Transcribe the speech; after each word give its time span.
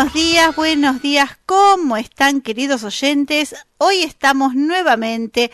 Buenos 0.00 0.14
días, 0.14 0.56
buenos 0.56 1.02
días, 1.02 1.38
¿cómo 1.44 1.98
están 1.98 2.40
queridos 2.40 2.84
oyentes? 2.84 3.54
Hoy 3.76 3.96
estamos 4.02 4.54
nuevamente 4.54 5.50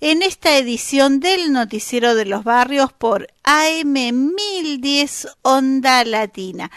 en 0.00 0.22
esta 0.22 0.56
edición 0.56 1.20
del 1.20 1.52
Noticiero 1.52 2.14
de 2.14 2.24
los 2.24 2.42
Barrios 2.42 2.94
por 2.94 3.26
AM 3.44 3.92
1010 3.92 5.28
Onda 5.42 6.02
Latina. 6.06 6.70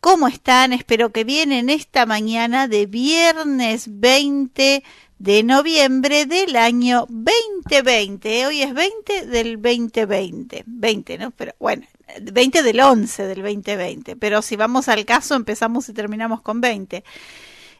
¿Cómo 0.00 0.26
están? 0.26 0.72
Espero 0.72 1.12
que 1.12 1.24
bien 1.24 1.52
en 1.52 1.68
esta 1.68 2.06
mañana 2.06 2.66
de 2.66 2.86
viernes 2.86 4.00
20 4.00 4.82
de 5.18 5.42
noviembre 5.42 6.24
del 6.24 6.56
año 6.56 7.04
2020. 7.10 8.46
Hoy 8.46 8.62
es 8.62 8.72
20 8.72 9.26
del 9.26 9.60
2020. 9.60 10.64
20, 10.64 11.18
¿no? 11.18 11.30
Pero 11.32 11.54
bueno, 11.58 11.86
20 12.20 12.62
del 12.62 12.80
11 12.80 13.26
del 13.26 13.42
2020. 13.42 14.16
Pero 14.16 14.42
si 14.42 14.56
vamos 14.56 14.88
al 14.88 15.04
caso, 15.04 15.34
empezamos 15.34 15.88
y 15.88 15.92
terminamos 15.92 16.40
con 16.40 16.60
20. 16.60 17.04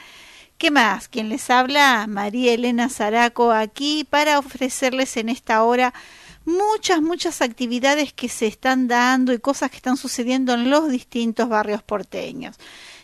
¿Qué 0.57 0.71
más? 0.71 1.07
Quien 1.07 1.29
les 1.29 1.47
habla, 1.49 2.05
María 2.09 2.53
Elena 2.53 2.89
Zaraco, 2.89 3.53
aquí 3.53 4.03
para 4.03 4.39
ofrecerles 4.39 5.15
en 5.15 5.29
esta 5.29 5.63
hora 5.63 5.93
muchas, 6.45 7.01
muchas 7.01 7.41
actividades 7.41 8.13
que 8.13 8.29
se 8.29 8.47
están 8.47 8.87
dando 8.87 9.33
y 9.33 9.39
cosas 9.39 9.69
que 9.71 9.77
están 9.77 9.97
sucediendo 9.97 10.53
en 10.53 10.69
los 10.69 10.89
distintos 10.89 11.49
barrios 11.49 11.83
porteños. 11.83 12.57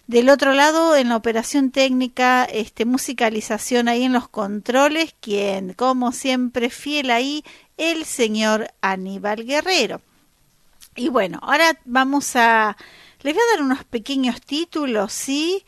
Del 0.08 0.30
otro 0.30 0.54
lado, 0.54 0.96
en 0.96 1.10
la 1.10 1.16
operación 1.16 1.72
técnica, 1.72 2.46
este, 2.46 2.86
musicalización 2.86 3.88
ahí 3.88 4.04
en 4.04 4.14
los 4.14 4.28
controles, 4.30 5.16
quien, 5.20 5.74
como 5.74 6.12
siempre, 6.12 6.70
fiel 6.70 7.10
ahí, 7.10 7.44
el 7.78 8.06
señor 8.06 8.72
Aníbal 8.82 9.46
Guerrero. 9.46 10.02
Y 10.96 11.10
bueno, 11.10 11.40
ahora 11.42 11.78
vamos 11.86 12.36
a... 12.36 12.78
Les 13.22 13.34
voy 13.34 13.42
a 13.42 13.56
dar 13.56 13.66
unos 13.66 13.84
pequeños 13.84 14.42
títulos, 14.42 15.12
¿sí? 15.12 15.66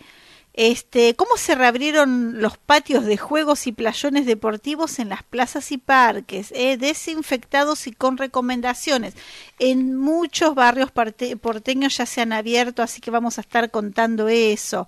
Este, 0.57 1.15
cómo 1.15 1.37
se 1.37 1.53
reabrieron 1.53 2.41
los 2.41 2.57
patios 2.57 3.05
de 3.05 3.15
juegos 3.15 3.67
y 3.67 3.71
playones 3.71 4.25
deportivos 4.25 4.97
en 4.97 5.09
las 5.09 5.21
plazas 5.21 5.71
y 5.71 5.77
parques, 5.77 6.51
eh, 6.55 6.77
desinfectados 6.77 7.85
y 7.85 7.91
con 7.91 8.17
recomendaciones. 8.17 9.13
En 9.59 9.95
muchos 9.95 10.55
barrios 10.55 10.89
porteños 10.89 11.95
ya 11.95 12.07
se 12.07 12.21
han 12.21 12.33
abierto, 12.33 12.81
así 12.81 13.01
que 13.01 13.11
vamos 13.11 13.37
a 13.37 13.41
estar 13.41 13.69
contando 13.69 14.29
eso. 14.29 14.87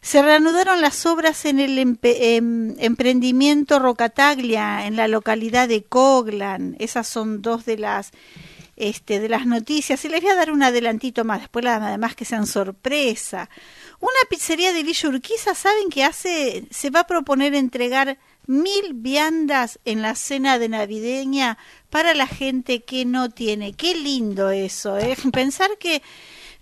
Se 0.00 0.22
reanudaron 0.22 0.80
las 0.80 1.06
obras 1.06 1.44
en 1.44 1.60
el 1.60 1.78
em 1.78 2.74
emprendimiento 2.80 3.78
Rocataglia, 3.78 4.88
en 4.88 4.96
la 4.96 5.06
localidad 5.06 5.68
de 5.68 5.84
Coglan. 5.84 6.74
Esas 6.80 7.06
son 7.06 7.42
dos 7.42 7.64
de 7.64 7.78
las 7.78 8.10
este, 8.76 9.18
de 9.18 9.28
las 9.28 9.46
noticias. 9.46 10.04
Y 10.04 10.08
les 10.08 10.22
voy 10.22 10.30
a 10.30 10.36
dar 10.36 10.50
un 10.52 10.62
adelantito 10.62 11.24
más, 11.24 11.40
después 11.40 11.64
además 11.66 12.14
que 12.14 12.24
sean 12.24 12.46
sorpresa. 12.46 13.48
Una 14.00 14.12
pizzería 14.28 14.72
de 14.72 14.82
Villa 14.82 15.08
Urquiza, 15.08 15.54
¿saben 15.54 15.88
qué 15.90 16.04
hace? 16.04 16.66
Se 16.70 16.90
va 16.90 17.00
a 17.00 17.06
proponer 17.06 17.54
entregar 17.54 18.18
mil 18.46 18.94
viandas 18.94 19.80
en 19.84 20.02
la 20.02 20.14
cena 20.14 20.58
de 20.58 20.68
navideña 20.68 21.58
para 21.90 22.14
la 22.14 22.26
gente 22.26 22.84
que 22.84 23.04
no 23.04 23.30
tiene. 23.30 23.72
Qué 23.72 23.94
lindo 23.94 24.50
eso, 24.50 24.98
¿eh? 24.98 25.16
Pensar 25.32 25.70
que 25.78 26.02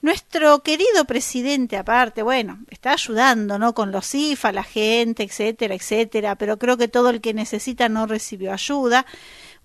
nuestro 0.01 0.63
querido 0.63 1.07
presidente, 1.07 1.77
aparte, 1.77 2.23
bueno, 2.23 2.59
está 2.71 2.93
ayudando, 2.93 3.59
¿no? 3.59 3.75
Con 3.75 3.91
los 3.91 4.15
IFA, 4.15 4.53
la 4.53 4.63
gente, 4.63 5.23
etcétera, 5.23 5.75
etcétera, 5.75 6.37
pero 6.37 6.59
creo 6.59 6.77
que 6.77 6.89
todo 6.89 7.11
el 7.11 7.21
que 7.21 7.35
necesita 7.35 7.89
no 7.89 8.07
recibió 8.07 8.53
ayuda. 8.53 9.07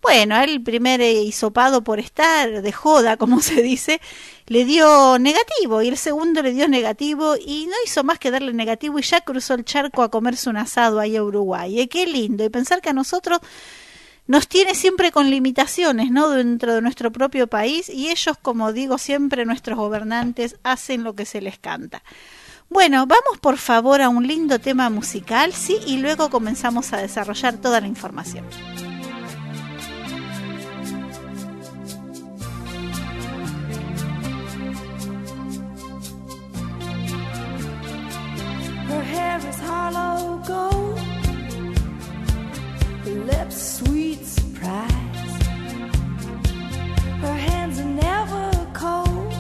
Bueno, 0.02 0.42
el 0.42 0.64
primer 0.64 1.02
hisopado 1.02 1.84
por 1.84 2.00
estar 2.00 2.62
de 2.62 2.72
joda, 2.72 3.18
como 3.18 3.42
se 3.42 3.62
dice, 3.62 4.00
le 4.48 4.66
dio 4.66 5.20
negativo 5.20 5.82
y 5.82 5.90
el 5.90 5.98
segundo 5.98 6.42
le 6.42 6.54
dio 6.54 6.68
negativo 6.68 7.36
y 7.36 7.66
no 7.68 7.74
hizo 7.86 8.04
más 8.04 8.18
que 8.18 8.32
darle 8.32 8.54
negativo 8.54 8.98
y 9.00 9.04
ya 9.04 9.22
cruzó 9.22 9.56
el 9.56 9.66
charco 9.66 10.02
a 10.02 10.10
comerse 10.10 10.50
un 10.50 10.58
asado 10.58 11.00
ahí 11.00 11.16
a 11.16 11.24
Uruguay. 11.24 11.88
qué 11.88 12.08
lindo. 12.08 12.44
Y 12.44 12.50
pensar 12.50 12.82
que 12.82 12.90
a 12.90 12.94
nosotros 12.94 13.40
nos 14.28 14.48
tiene 14.48 14.76
siempre 14.76 15.12
con 15.12 15.30
limitaciones, 15.30 16.12
¿no? 16.12 16.30
Dentro 16.30 16.76
de 16.76 16.82
nuestro 16.82 17.12
propio 17.12 17.48
país 17.48 17.90
y 17.90 18.10
ellos, 18.10 18.38
como 18.42 18.72
digo 18.72 18.98
siempre, 18.98 19.46
nuestros 19.46 19.78
gobernantes 19.78 20.58
hacen 20.64 21.04
lo 21.04 21.16
que 21.16 21.26
se 21.26 21.42
les 21.42 21.60
canta. 21.60 22.04
Bueno, 22.70 23.08
vamos 23.08 23.40
por 23.42 23.58
favor 23.58 24.02
a 24.02 24.10
un 24.10 24.28
lindo 24.28 24.60
tema 24.60 24.92
musical, 24.92 25.54
sí, 25.54 25.80
y 25.88 25.98
luego 25.98 26.30
comenzamos 26.30 26.94
a 26.94 26.98
desarrollar 26.98 27.58
toda 27.58 27.82
la 27.82 27.88
información. 27.88 28.46
Hair 39.30 39.50
is 39.50 39.60
hollow 39.60 40.38
gold, 40.54 41.00
her 43.06 43.18
lips 43.32 43.58
sweet 43.78 44.26
surprise. 44.26 45.34
Her 47.26 47.38
hands 47.50 47.80
are 47.80 47.94
never 48.10 48.44
cold. 48.74 49.34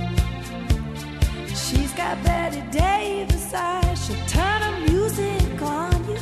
She's 1.64 1.92
got 1.94 2.16
Betty 2.24 2.64
Davis 2.72 3.54
eyes. 3.54 3.98
She'll 4.04 4.26
turn 4.38 4.60
her 4.68 4.78
music 4.92 5.62
on 5.62 5.98
you. 6.12 6.22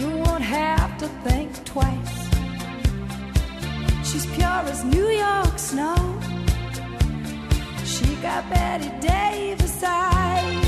You 0.00 0.10
won't 0.24 0.46
have 0.60 0.90
to 1.02 1.08
think 1.26 1.48
twice. 1.64 2.16
She's 4.08 4.26
pure 4.36 4.62
as 4.72 4.84
New 4.84 5.08
York 5.24 5.58
snow. 5.70 5.96
She 7.92 8.06
got 8.26 8.42
Betty 8.50 8.90
Davis 9.00 9.82
eyes. 9.82 10.63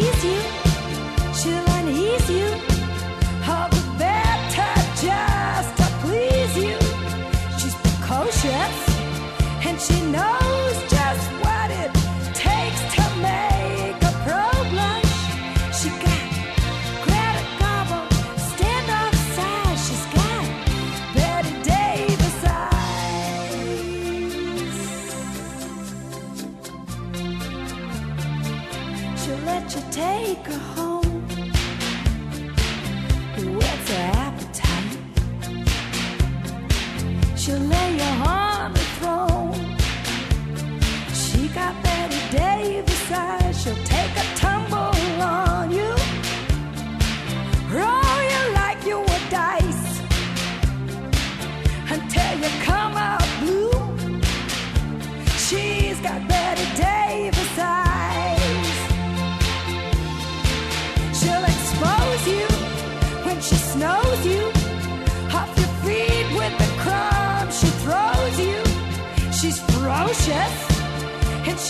Tease 0.00 0.24
you, 0.24 0.40
she'll 1.34 1.74
unease 1.76 2.30
you, 2.30 2.69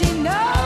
she 0.00 0.14
knows 0.23 0.60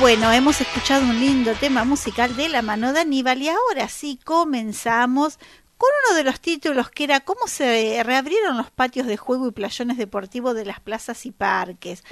Bueno, 0.00 0.32
hemos 0.32 0.60
escuchado 0.60 1.02
un 1.04 1.18
lindo 1.18 1.54
tema 1.54 1.82
musical 1.82 2.36
de 2.36 2.48
la 2.48 2.62
mano 2.62 2.92
de 2.92 3.00
Aníbal 3.00 3.42
y 3.42 3.48
ahora 3.48 3.88
sí 3.88 4.16
comenzamos 4.24 5.38
con 5.76 5.88
uno 6.06 6.16
de 6.16 6.22
los 6.22 6.40
títulos 6.40 6.88
que 6.88 7.02
era 7.02 7.18
cómo 7.18 7.48
se 7.48 8.00
reabrieron 8.04 8.56
los 8.56 8.70
patios 8.70 9.08
de 9.08 9.16
juego 9.16 9.48
y 9.48 9.50
playones 9.50 9.98
deportivos 9.98 10.54
de 10.54 10.66
las 10.66 10.78
plazas 10.78 11.26
y 11.26 11.32
parques. 11.32 12.04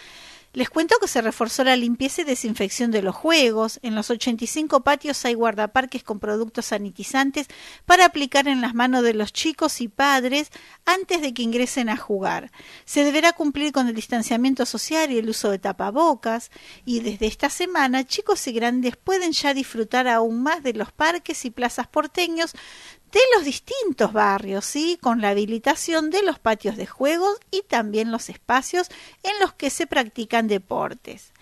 Les 0.57 0.71
cuento 0.71 0.97
que 0.99 1.07
se 1.07 1.21
reforzó 1.21 1.65
la 1.65 1.77
limpieza 1.77 2.23
y 2.23 2.25
desinfección 2.25 2.91
de 2.91 3.03
los 3.03 3.15
juegos. 3.15 3.79
En 3.83 3.95
los 3.95 4.09
85 4.09 4.81
patios 4.81 5.23
hay 5.27 5.35
guardaparques 5.35 6.03
con 6.03 6.19
productos 6.19 6.65
sanitizantes 6.65 7.47
para 7.85 8.07
aplicar 8.07 8.49
en 8.49 8.63
las 8.63 8.75
manos 8.75 9.03
de 9.03 9.13
los 9.13 9.35
chicos 9.35 9.83
y 9.83 9.89
padres 9.89 10.51
antes 10.87 11.21
de 11.21 11.35
que 11.35 11.43
ingresen 11.43 11.91
a 11.91 11.99
jugar. 11.99 12.53
Se 12.87 13.05
deberá 13.05 13.35
cumplir 13.35 13.71
con 13.71 13.87
el 13.87 13.95
distanciamiento 13.95 14.65
social 14.65 15.13
y 15.13 15.19
el 15.19 15.29
uso 15.29 15.51
de 15.51 15.59
tapabocas. 15.59 16.51
Y 16.87 17.01
desde 17.01 17.27
esta 17.27 17.51
semana, 17.51 18.07
chicos 18.07 18.47
y 18.47 18.53
grandes 18.53 18.97
pueden 18.97 19.33
ya 19.33 19.53
disfrutar 19.53 20.09
aún 20.09 20.43
más 20.43 20.63
de 20.63 20.73
los 20.73 20.91
parques 20.91 21.45
y 21.45 21.51
plazas 21.51 21.87
porteños 21.87 22.55
de 23.17 23.23
los 23.35 23.47
distintos 23.47 24.13
barrios, 24.13 24.67
¿sí? 24.67 24.99
con 25.01 25.23
la 25.23 25.31
habilitación 25.31 26.11
de 26.11 26.23
los 26.23 26.39
patios 26.39 26.77
de 26.77 26.85
juegos 26.85 27.39
y 27.51 27.63
también 27.63 28.13
los 28.13 28.29
espacios 28.29 28.89
en 29.23 29.33
los 29.41 29.55
que 29.55 29.71
se 29.71 29.87
practican 29.87 30.49
deportes. 30.49 31.33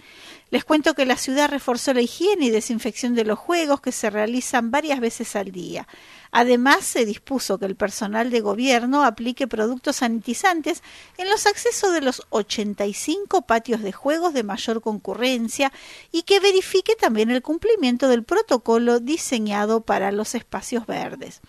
Les 0.54 0.64
cuento 0.64 0.94
que 0.94 1.04
la 1.04 1.16
ciudad 1.16 1.50
reforzó 1.50 1.92
la 1.94 2.00
higiene 2.00 2.46
y 2.46 2.50
desinfección 2.50 3.16
de 3.16 3.24
los 3.24 3.40
juegos 3.40 3.80
que 3.80 3.90
se 3.90 4.08
realizan 4.08 4.70
varias 4.70 5.00
veces 5.00 5.34
al 5.34 5.50
día. 5.50 5.88
Además, 6.30 6.84
se 6.84 7.04
dispuso 7.04 7.58
que 7.58 7.66
el 7.66 7.74
personal 7.74 8.30
de 8.30 8.40
gobierno 8.40 9.02
aplique 9.04 9.48
productos 9.48 9.96
sanitizantes 9.96 10.84
en 11.18 11.28
los 11.28 11.46
accesos 11.46 11.92
de 11.92 12.02
los 12.02 12.22
85 12.30 13.42
patios 13.42 13.82
de 13.82 13.90
juegos 13.90 14.32
de 14.32 14.44
mayor 14.44 14.80
concurrencia 14.80 15.72
y 16.12 16.22
que 16.22 16.38
verifique 16.38 16.94
también 16.94 17.32
el 17.32 17.42
cumplimiento 17.42 18.06
del 18.06 18.22
protocolo 18.22 19.00
diseñado 19.00 19.80
para 19.80 20.12
los 20.12 20.36
espacios 20.36 20.86
verdes. 20.86 21.40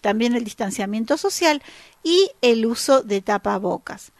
También 0.00 0.34
el 0.34 0.42
distanciamiento 0.42 1.16
social 1.16 1.62
y 2.02 2.32
el 2.42 2.66
uso 2.66 3.04
de 3.04 3.22
tapabocas. 3.22 4.10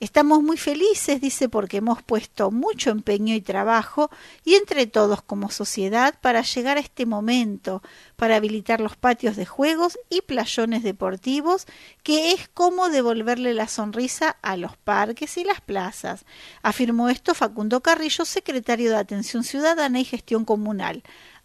Estamos 0.00 0.42
muy 0.42 0.56
felices, 0.56 1.20
dice, 1.20 1.48
porque 1.48 1.78
hemos 1.78 2.02
puesto 2.02 2.50
mucho 2.50 2.90
empeño 2.90 3.34
y 3.34 3.40
trabajo 3.40 4.10
y 4.44 4.54
entre 4.54 4.86
todos 4.86 5.22
como 5.22 5.50
sociedad 5.50 6.14
para 6.20 6.42
llegar 6.42 6.76
a 6.76 6.80
este 6.80 7.06
momento, 7.06 7.82
para 8.16 8.36
habilitar 8.36 8.80
los 8.80 8.96
patios 8.96 9.36
de 9.36 9.46
juegos 9.46 9.98
y 10.10 10.22
playones 10.22 10.82
deportivos, 10.82 11.66
que 12.02 12.32
es 12.32 12.48
como 12.48 12.88
devolverle 12.88 13.54
la 13.54 13.68
sonrisa 13.68 14.36
a 14.42 14.56
los 14.56 14.76
parques 14.76 15.36
y 15.36 15.44
las 15.44 15.60
plazas. 15.60 16.24
Afirmó 16.62 17.08
esto 17.08 17.34
Facundo 17.34 17.80
Carrillo, 17.80 18.24
secretario 18.24 18.90
de 18.90 18.96
Atención 18.96 19.44
Ciudadana 19.44 20.00
y 20.00 20.04
Gestión 20.04 20.44
Comunal, 20.44 21.02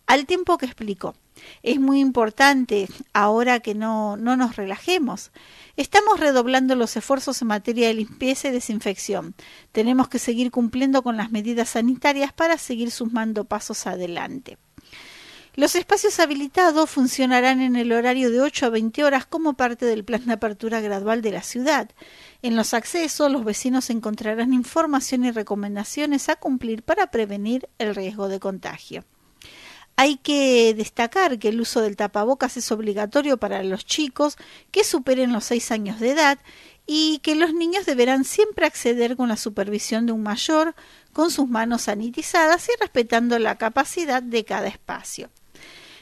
al 0.09 0.25
tiempo 0.25 0.57
que 0.57 0.65
explicó. 0.65 1.13
Es 1.61 1.79
muy 1.79 1.99
importante 1.99 2.89
ahora 3.13 3.59
que 3.59 3.75
no, 3.75 4.17
no 4.17 4.35
nos 4.35 4.55
relajemos. 4.55 5.31
Estamos 5.77 6.19
redoblando 6.19 6.75
los 6.75 6.97
esfuerzos 6.97 7.43
en 7.43 7.49
materia 7.49 7.87
de 7.87 7.93
limpieza 7.93 8.47
y 8.47 8.51
desinfección. 8.51 9.35
Tenemos 9.71 10.09
que 10.09 10.17
seguir 10.17 10.49
cumpliendo 10.49 11.03
con 11.03 11.15
las 11.15 11.31
medidas 11.31 11.69
sanitarias 11.69 12.33
para 12.33 12.57
seguir 12.57 12.89
sumando 12.89 13.45
pasos 13.45 13.85
adelante. 13.85 14.57
Los 15.53 15.75
espacios 15.75 16.19
habilitados 16.19 16.89
funcionarán 16.89 17.61
en 17.61 17.75
el 17.75 17.91
horario 17.91 18.31
de 18.31 18.41
8 18.41 18.65
a 18.65 18.69
20 18.69 19.03
horas 19.03 19.27
como 19.27 19.53
parte 19.53 19.85
del 19.85 20.03
plan 20.03 20.25
de 20.25 20.33
apertura 20.33 20.81
gradual 20.81 21.21
de 21.21 21.31
la 21.31 21.43
ciudad. 21.43 21.87
En 22.41 22.55
los 22.55 22.73
accesos, 22.73 23.31
los 23.31 23.45
vecinos 23.45 23.91
encontrarán 23.91 24.53
información 24.53 25.23
y 25.23 25.29
recomendaciones 25.29 26.29
a 26.29 26.35
cumplir 26.35 26.81
para 26.81 27.11
prevenir 27.11 27.69
el 27.77 27.93
riesgo 27.93 28.27
de 28.27 28.39
contagio. 28.39 29.05
Hay 30.01 30.15
que 30.15 30.73
destacar 30.75 31.39
que 31.39 31.49
el 31.49 31.59
uso 31.59 31.81
del 31.81 31.97
tapabocas 31.97 32.55
es 32.55 32.71
obligatorio 32.71 33.35
para 33.35 33.61
los 33.63 33.85
chicos 33.85 34.37
que 34.71 34.85
superen 34.85 35.33
los 35.33 35.43
6 35.43 35.71
años 35.71 35.99
de 35.99 36.11
edad 36.11 36.39
y 36.87 37.19
que 37.19 37.35
los 37.35 37.53
niños 37.53 37.85
deberán 37.85 38.23
siempre 38.23 38.65
acceder 38.65 39.17
con 39.17 39.27
la 39.27 39.35
supervisión 39.35 40.05
de 40.05 40.13
un 40.13 40.23
mayor, 40.23 40.73
con 41.11 41.31
sus 41.31 41.49
manos 41.49 41.81
sanitizadas 41.81 42.69
y 42.69 42.79
respetando 42.79 43.39
la 43.39 43.57
capacidad 43.57 44.23
de 44.23 44.45
cada 44.45 44.69
espacio. 44.69 45.29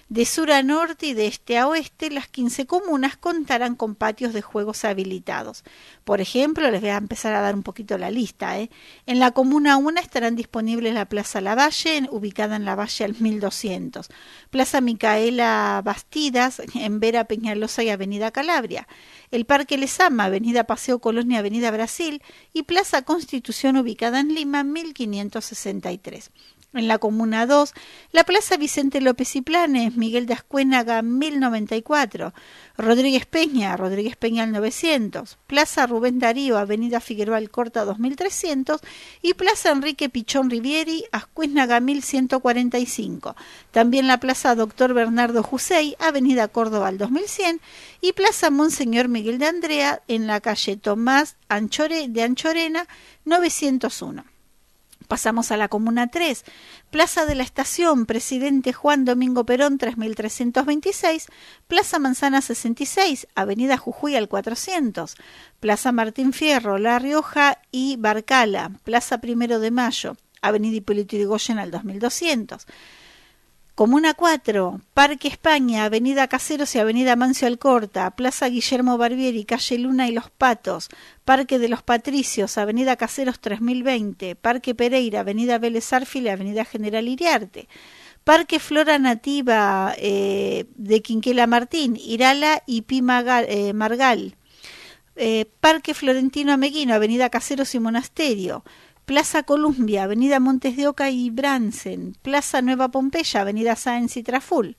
De 0.09 0.23
sur 0.25 0.51
a 0.53 0.63
norte 0.63 1.07
y 1.07 1.13
de 1.13 1.27
este 1.27 1.57
a 1.57 1.67
oeste, 1.67 2.09
las 2.09 2.29
15 2.29 2.65
comunas 2.65 3.17
contarán 3.17 3.75
con 3.75 3.93
patios 3.93 4.31
de 4.31 4.41
juegos 4.41 4.85
habilitados. 4.85 5.65
Por 6.05 6.21
ejemplo, 6.21 6.71
les 6.71 6.79
voy 6.79 6.91
a 6.91 6.97
empezar 6.97 7.33
a 7.33 7.41
dar 7.41 7.53
un 7.55 7.63
poquito 7.63 7.97
la 7.97 8.09
lista. 8.09 8.57
¿eh? 8.57 8.69
En 9.05 9.19
la 9.19 9.31
comuna 9.31 9.75
1 9.75 9.99
estarán 9.99 10.37
disponibles 10.37 10.93
la 10.93 11.09
Plaza 11.09 11.41
Lavalle, 11.41 12.07
ubicada 12.09 12.55
en 12.55 12.63
la 12.63 12.75
Valle 12.75 13.03
al 13.03 13.15
1200, 13.19 14.07
Plaza 14.49 14.79
Micaela 14.79 15.81
Bastidas, 15.83 16.61
en 16.73 17.01
Vera 17.01 17.25
Peñalosa 17.25 17.83
y 17.83 17.89
Avenida 17.89 18.31
Calabria, 18.31 18.87
el 19.31 19.45
Parque 19.45 19.77
Lesama, 19.77 20.25
Avenida 20.25 20.63
Paseo 20.63 20.99
Colón 20.99 21.29
y 21.33 21.35
Avenida 21.35 21.69
Brasil, 21.69 22.21
y 22.53 22.63
Plaza 22.63 23.01
Constitución, 23.01 23.75
ubicada 23.75 24.21
en 24.21 24.33
Lima, 24.33 24.63
1563. 24.63 26.31
En 26.73 26.89
la 26.89 26.97
Comuna 26.97 27.45
2, 27.45 27.73
la 28.11 28.25
Plaza 28.25 28.57
Vicente 28.57 28.99
López 28.99 29.37
y 29.37 29.41
Planes, 29.41 29.95
Miguel 29.95 30.25
de 30.25 30.33
Ascuénaga 30.33 31.01
1094, 31.01 32.33
Rodríguez 32.77 33.25
Peña, 33.25 33.77
Rodríguez 33.77 34.17
Peña 34.17 34.43
al 34.43 34.51
900, 34.51 35.37
Plaza 35.47 35.87
Rubén 35.87 36.19
Darío, 36.19 36.57
Avenida 36.57 36.99
Figueroa 36.99 37.37
Alcorta 37.37 37.85
2300 37.85 38.81
y 39.21 39.33
Plaza 39.33 39.71
Enrique 39.71 40.09
Pichón 40.09 40.49
Rivieri, 40.49 41.05
Ascuénaga 41.13 41.79
1145. 41.79 43.37
También 43.71 44.07
la 44.07 44.19
Plaza 44.19 44.53
Doctor 44.53 44.93
Bernardo 44.93 45.43
Jusey, 45.43 45.95
Avenida 45.99 46.49
Córdoba 46.49 46.89
al 46.89 46.97
2100 46.97 47.61
y 48.01 48.11
Plaza 48.11 48.49
Monseñor 48.49 49.07
Miguel 49.07 49.39
de 49.39 49.47
Andrea 49.47 50.01
en 50.09 50.27
la 50.27 50.41
calle 50.41 50.75
Tomás 50.75 51.37
Anchore, 51.47 52.09
de 52.09 52.23
Anchorena 52.23 52.87
901. 53.23 54.36
Pasamos 55.07 55.51
a 55.51 55.57
la 55.57 55.67
Comuna 55.67 56.07
3, 56.07 56.43
Plaza 56.89 57.25
de 57.25 57.35
la 57.35 57.43
Estación, 57.43 58.05
Presidente 58.05 58.73
Juan 58.73 59.05
Domingo 59.05 59.45
Perón 59.45 59.77
3326, 59.77 61.27
Plaza 61.67 61.99
Manzana 61.99 62.41
66, 62.41 63.27
Avenida 63.35 63.77
Jujuy 63.77 64.15
al 64.15 64.27
400, 64.27 65.15
Plaza 65.59 65.91
Martín 65.91 66.33
Fierro, 66.33 66.77
La 66.77 66.99
Rioja 66.99 67.59
y 67.71 67.95
Barcala, 67.97 68.71
Plaza 68.83 69.19
Primero 69.19 69.59
de 69.59 69.71
Mayo, 69.71 70.17
Avenida 70.41 70.75
Hipólito 70.75 71.15
Yrigoyen 71.15 71.59
al 71.59 71.71
2200. 71.71 72.65
Comuna 73.77 74.15
4, 74.15 74.81
Parque 74.95 75.27
España, 75.27 75.85
Avenida 75.85 76.27
Caseros 76.27 76.73
y 76.73 76.79
Avenida 76.79 77.15
Mancio 77.15 77.47
Alcorta, 77.47 78.09
Plaza 78.15 78.49
Guillermo 78.49 78.97
Barbieri, 78.97 79.45
Calle 79.45 79.77
Luna 79.77 80.07
y 80.07 80.13
Los 80.13 80.31
Patos, 80.31 80.89
Parque 81.23 81.59
de 81.59 81.69
los 81.69 81.83
Patricios, 81.83 82.57
Avenida 82.57 82.95
Caseros 82.95 83.39
3020, 83.39 84.35
Parque 84.35 84.73
Pereira, 84.73 85.19
Avenida 85.19 85.59
Vélez 85.59 85.93
Arfil 85.93 86.27
Avenida 86.27 86.65
General 86.65 87.07
Iriarte, 87.07 87.67
Parque 88.23 88.57
Flora 88.57 88.97
Nativa 88.97 89.93
eh, 89.99 90.65
de 90.73 91.03
Quinquela 91.03 91.45
Martín, 91.45 91.97
Irala 91.97 92.63
y 92.65 92.81
Pi 92.81 92.97
eh, 92.97 93.73
Margal, 93.73 94.37
eh, 95.17 95.45
Parque 95.59 95.93
Florentino 95.93 96.51
Ameguino, 96.51 96.95
Avenida 96.95 97.29
Caseros 97.29 97.75
y 97.75 97.79
Monasterio, 97.79 98.63
Plaza 99.07 99.43
Columbia, 99.43 100.03
Avenida 100.03 100.41
Montes 100.41 100.75
de 100.75 100.85
Oca 100.85 101.09
y 101.09 101.29
Bransen, 101.29 102.17
Plaza 102.21 102.61
Nueva 102.61 102.89
Pompeya, 102.89 103.39
Avenida 103.39 103.77
Sáenz 103.77 104.17
y 104.17 104.21
Traful. 104.21 104.75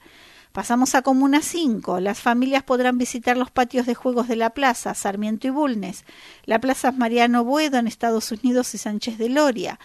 Pasamos 0.53 0.95
a 0.95 1.01
Comuna 1.01 1.41
5. 1.41 2.01
Las 2.01 2.21
familias 2.21 2.63
podrán 2.63 2.99
visitar 2.99 3.39
los 3.39 3.51
patios 3.51 3.87
de 3.87 3.95
juegos 3.95 4.29
de 4.29 4.37
la 4.37 4.51
plaza, 4.51 4.93
Sarmiento 4.93 5.47
y 5.47 5.51
Bulnes, 5.51 6.05
la 6.45 6.61
Plaza 6.61 6.93
Mariano 6.93 7.43
Buedo 7.43 7.79
en 7.79 7.87
Estados 7.87 8.31
Unidos 8.31 8.75
y 8.75 8.79
Sánchez 8.79 9.17
de 9.17 9.31
Loria, 9.31 9.81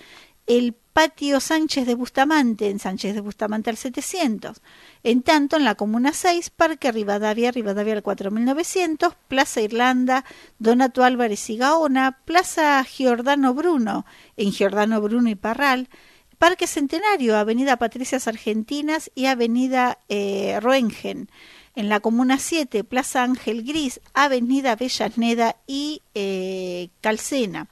el 0.47 0.75
Patio 0.93 1.39
Sánchez 1.39 1.87
de 1.87 1.95
Bustamante 1.95 2.69
en 2.69 2.77
Sánchez 2.77 3.15
de 3.15 3.21
Bustamante 3.21 3.71
al 3.71 3.77
700. 3.77 4.61
En 5.01 5.23
tanto, 5.23 5.57
en 5.57 5.63
la 5.63 5.73
Comuna 5.73 6.13
6, 6.13 6.51
Parque 6.51 6.91
Rivadavia, 6.91 7.51
Rivadavia 7.51 7.93
al 7.93 8.03
4900, 8.03 9.15
Plaza 9.27 9.61
Irlanda, 9.61 10.23
Donato 10.59 11.03
Álvarez 11.03 11.49
y 11.49 11.57
Gaona, 11.57 12.19
Plaza 12.25 12.83
Giordano 12.83 13.55
Bruno, 13.55 14.05
en 14.37 14.51
Giordano 14.51 15.01
Bruno 15.01 15.29
y 15.29 15.35
Parral, 15.35 15.89
Parque 16.37 16.67
Centenario, 16.67 17.37
Avenida 17.37 17.77
Patricias 17.77 18.27
Argentinas 18.27 19.09
y 19.15 19.25
Avenida 19.25 19.97
eh, 20.09 20.59
Roengen. 20.61 21.29
En 21.75 21.89
la 21.89 22.01
Comuna 22.01 22.37
7, 22.37 22.83
Plaza 22.83 23.23
Ángel 23.23 23.63
Gris, 23.63 23.99
Avenida 24.13 24.73
Avellaneda 24.73 25.55
y 25.65 26.03
eh, 26.13 26.89
Calcena. 27.01 27.67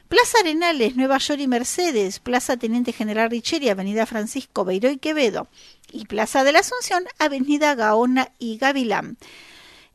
Plaza 0.07 0.37
Arenales, 0.41 0.95
Nueva 0.95 1.17
York 1.17 1.39
y 1.41 1.47
Mercedes, 1.47 2.19
Plaza 2.19 2.57
Teniente 2.57 2.93
General 2.93 3.29
Richeri, 3.29 3.69
Avenida 3.69 4.05
Francisco 4.05 4.63
Beiró 4.63 4.91
y 4.91 4.97
Quevedo, 4.97 5.47
y 5.91 6.05
Plaza 6.05 6.43
de 6.43 6.51
la 6.51 6.59
Asunción, 6.59 7.05
Avenida 7.17 7.73
Gaona 7.73 8.31
y 8.37 8.57
Gavilán. 8.57 9.17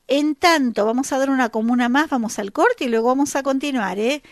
En 0.09 0.35
tanto, 0.35 0.85
vamos 0.85 1.12
a 1.12 1.19
dar 1.19 1.31
una 1.31 1.50
comuna 1.50 1.88
más, 1.88 2.11
vamos 2.11 2.40
al 2.40 2.50
corte 2.50 2.85
y 2.85 2.88
luego 2.88 3.07
vamos 3.07 3.37
a 3.37 3.45
continuar. 3.45 4.00
¿eh? 4.00 4.23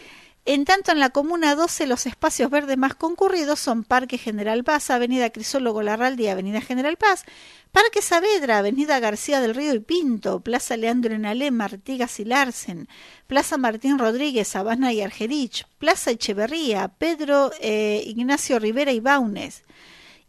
En 0.51 0.65
tanto, 0.65 0.93
en 0.93 0.99
la 0.99 1.11
Comuna 1.11 1.55
12 1.55 1.87
los 1.87 2.07
espacios 2.07 2.49
verdes 2.49 2.79
más 2.79 2.95
concurridos 2.95 3.61
son 3.61 3.85
Parque 3.85 4.17
General 4.17 4.65
Paz, 4.65 4.89
Avenida 4.89 5.29
Crisólogo 5.29 5.83
Larralde 5.83 6.23
y 6.23 6.29
Avenida 6.29 6.63
General 6.63 6.97
Paz, 6.97 7.27
Parque 7.71 8.01
Saavedra, 8.01 8.57
Avenida 8.57 8.99
García 8.99 9.43
del 9.43 9.55
Río 9.55 9.75
y 9.75 9.81
Pinto, 9.81 10.41
Plaza 10.41 10.79
Leandro 10.79 11.15
Enalé, 11.15 11.53
Artigas 11.61 12.19
y 12.19 12.25
Larsen, 12.25 12.89
Plaza 13.27 13.59
Martín 13.59 13.99
Rodríguez, 13.99 14.57
Habana 14.57 14.91
y 14.95 15.03
Argerich, 15.03 15.67
Plaza 15.77 16.13
Echeverría, 16.13 16.89
Pedro 16.97 17.51
eh, 17.61 18.03
Ignacio 18.07 18.59
Rivera 18.59 18.93
y 18.93 19.01
Baunes. 19.01 19.65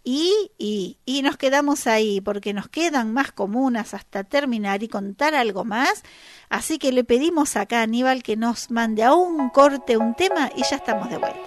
Y, 0.03 0.51
y, 0.58 0.98
y 1.06 1.22
nos 1.22 1.38
quedamos 1.38 1.88
ahí 1.88 2.22
porque 2.22 2.53
nos 2.53 2.68
quedan 2.70 3.13
más 3.13 3.32
comunas 3.32 3.94
hasta 3.94 4.24
terminar 4.24 4.82
y 4.84 4.88
contar 4.88 5.36
algo 5.36 5.65
más. 5.65 6.03
Así 6.50 6.79
que 6.79 6.91
le 6.91 7.03
pedimos 7.03 7.56
acá 7.56 7.79
a 7.79 7.84
Aníbal 7.84 8.24
que 8.24 8.38
nos 8.38 8.72
mande 8.72 9.03
a 9.03 9.13
un 9.13 9.50
corte 9.50 9.98
un 9.98 10.15
tema 10.15 10.50
y 10.56 10.63
ya 10.63 10.77
estamos 10.77 11.10
de 11.10 11.18
vuelta. 11.18 11.39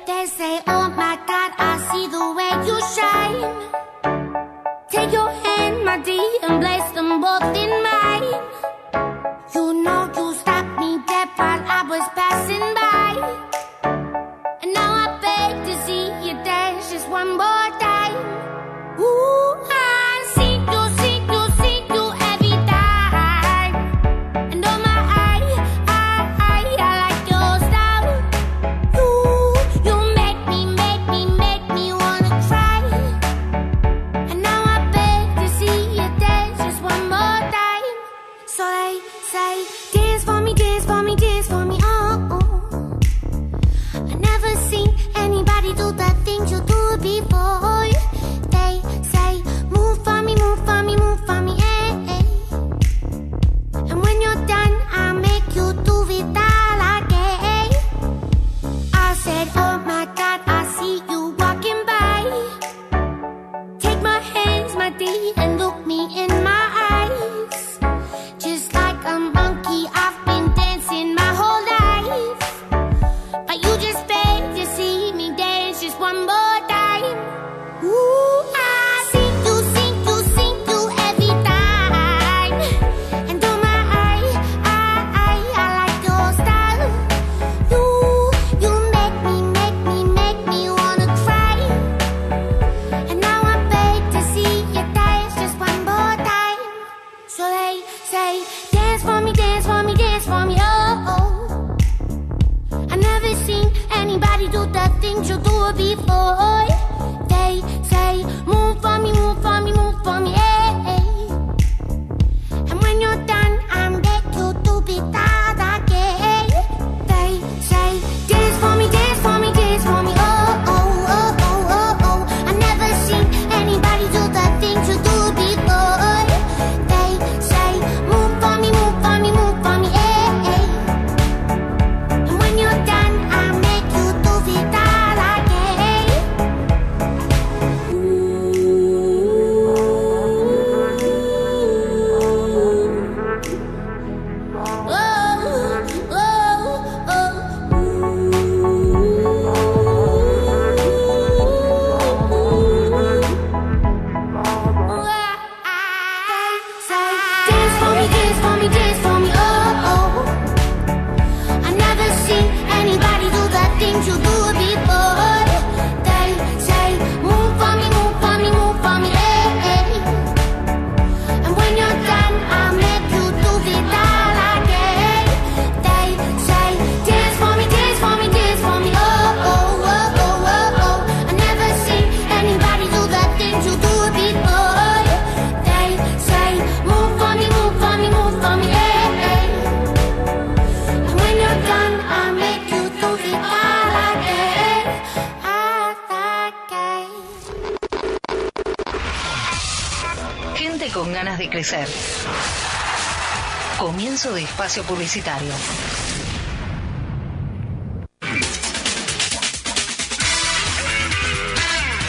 Comienzo 203.79 204.35
de 204.35 204.43
espacio 204.43 204.83
publicitario. 204.83 205.55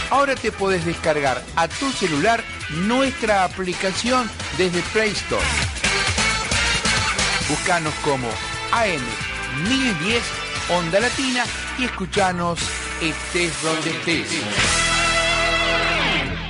Ahora 0.10 0.36
te 0.36 0.52
podés 0.52 0.86
descargar 0.86 1.41
a 1.56 1.69
tu 1.69 1.91
celular 1.93 2.43
nuestra 2.88 3.45
aplicación 3.45 4.30
desde 4.58 4.82
Play 4.91 5.12
Store. 5.12 5.45
Búscanos 7.47 7.93
como 8.04 8.28
AM1010 8.71 10.21
Onda 10.71 10.99
Latina 10.99 11.45
y 11.78 11.86
escuchanos 11.86 12.60
estés 13.02 13.62
donde 13.62 13.91
estés. 13.91 14.82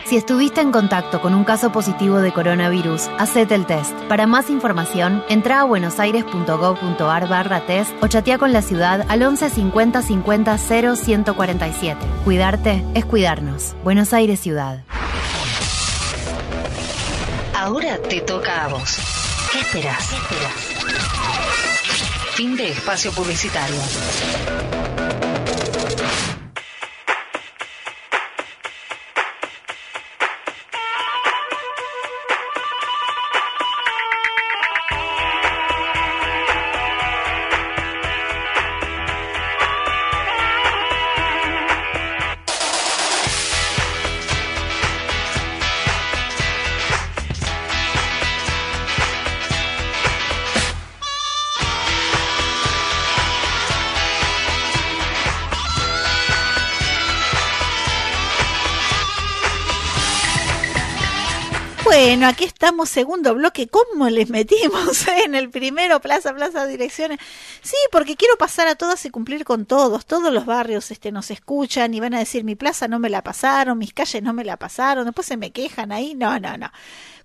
Si 0.06 0.18
estuviste 0.18 0.60
en 0.60 0.72
contacto 0.72 1.22
con 1.22 1.34
un 1.34 1.46
caso 1.46 1.72
positivo 1.72 2.20
de 2.20 2.34
coronavirus, 2.34 3.10
hacete 3.18 3.56
el 3.56 3.66
test. 3.66 3.94
Para 4.10 4.28
más 4.28 4.50
información, 4.50 5.24
entra 5.30 5.62
a 5.62 5.64
buenosaires.gov.ar 5.64 7.30
barra 7.30 7.66
test 7.66 7.92
o 8.04 8.08
chatea 8.08 8.38
con 8.38 8.52
la 8.52 8.62
ciudad 8.62 9.06
al 9.08 9.24
11 9.24 9.50
50 9.50 10.02
50 10.02 10.58
0 10.58 10.96
147. 10.98 12.06
Cuidarte 12.26 12.84
es 12.94 13.06
cuidarnos. 13.06 13.76
Buenos 13.84 14.14
Aires 14.14 14.42
Ciudad. 14.42 14.84
Ahora 17.56 17.98
te 17.98 18.20
toca 18.20 18.66
a 18.66 18.68
vos. 18.68 18.98
¿Qué 19.54 19.60
esperás? 19.60 20.10
¿Qué 20.10 20.18
esperás? 20.18 20.54
Fin 22.36 22.58
de 22.58 22.72
espacio 22.72 23.12
publicitario. 23.14 23.80
Bueno, 62.06 62.28
aquí 62.28 62.44
estamos, 62.44 62.90
segundo 62.90 63.34
bloque. 63.34 63.70
¿Cómo 63.70 64.10
les 64.10 64.30
metimos 64.30 65.08
eh, 65.08 65.24
en 65.26 65.36
el 65.36 65.50
primero, 65.50 66.02
plaza, 66.02 66.34
plaza, 66.34 66.68
direcciones? 66.68 67.18
Sí, 67.62 67.78
porque 67.94 68.18
quiero 68.18 68.36
pasar 68.38 68.68
a 68.68 68.76
todas 68.76 69.06
y 69.06 69.10
cumplir 69.10 69.46
con 69.46 69.66
todos. 69.66 70.06
Todos 70.06 70.34
los 70.34 70.46
barrios 70.46 70.92
este, 70.92 71.14
nos 71.14 71.32
escuchan 71.32 71.94
y 71.94 72.02
van 72.02 72.14
a 72.14 72.20
decir, 72.20 72.44
mi 72.44 72.56
plaza 72.56 72.90
no 72.90 73.00
me 73.00 73.10
la 73.10 73.24
pasaron, 73.24 73.78
mis 73.78 73.94
calles 73.94 74.22
no 74.22 74.34
me 74.34 74.44
la 74.44 74.58
pasaron, 74.58 75.06
después 75.06 75.26
se 75.28 75.38
me 75.38 75.52
quejan 75.52 75.94
ahí. 75.94 76.14
No, 76.14 76.38
no, 76.42 76.58
no. 76.58 76.72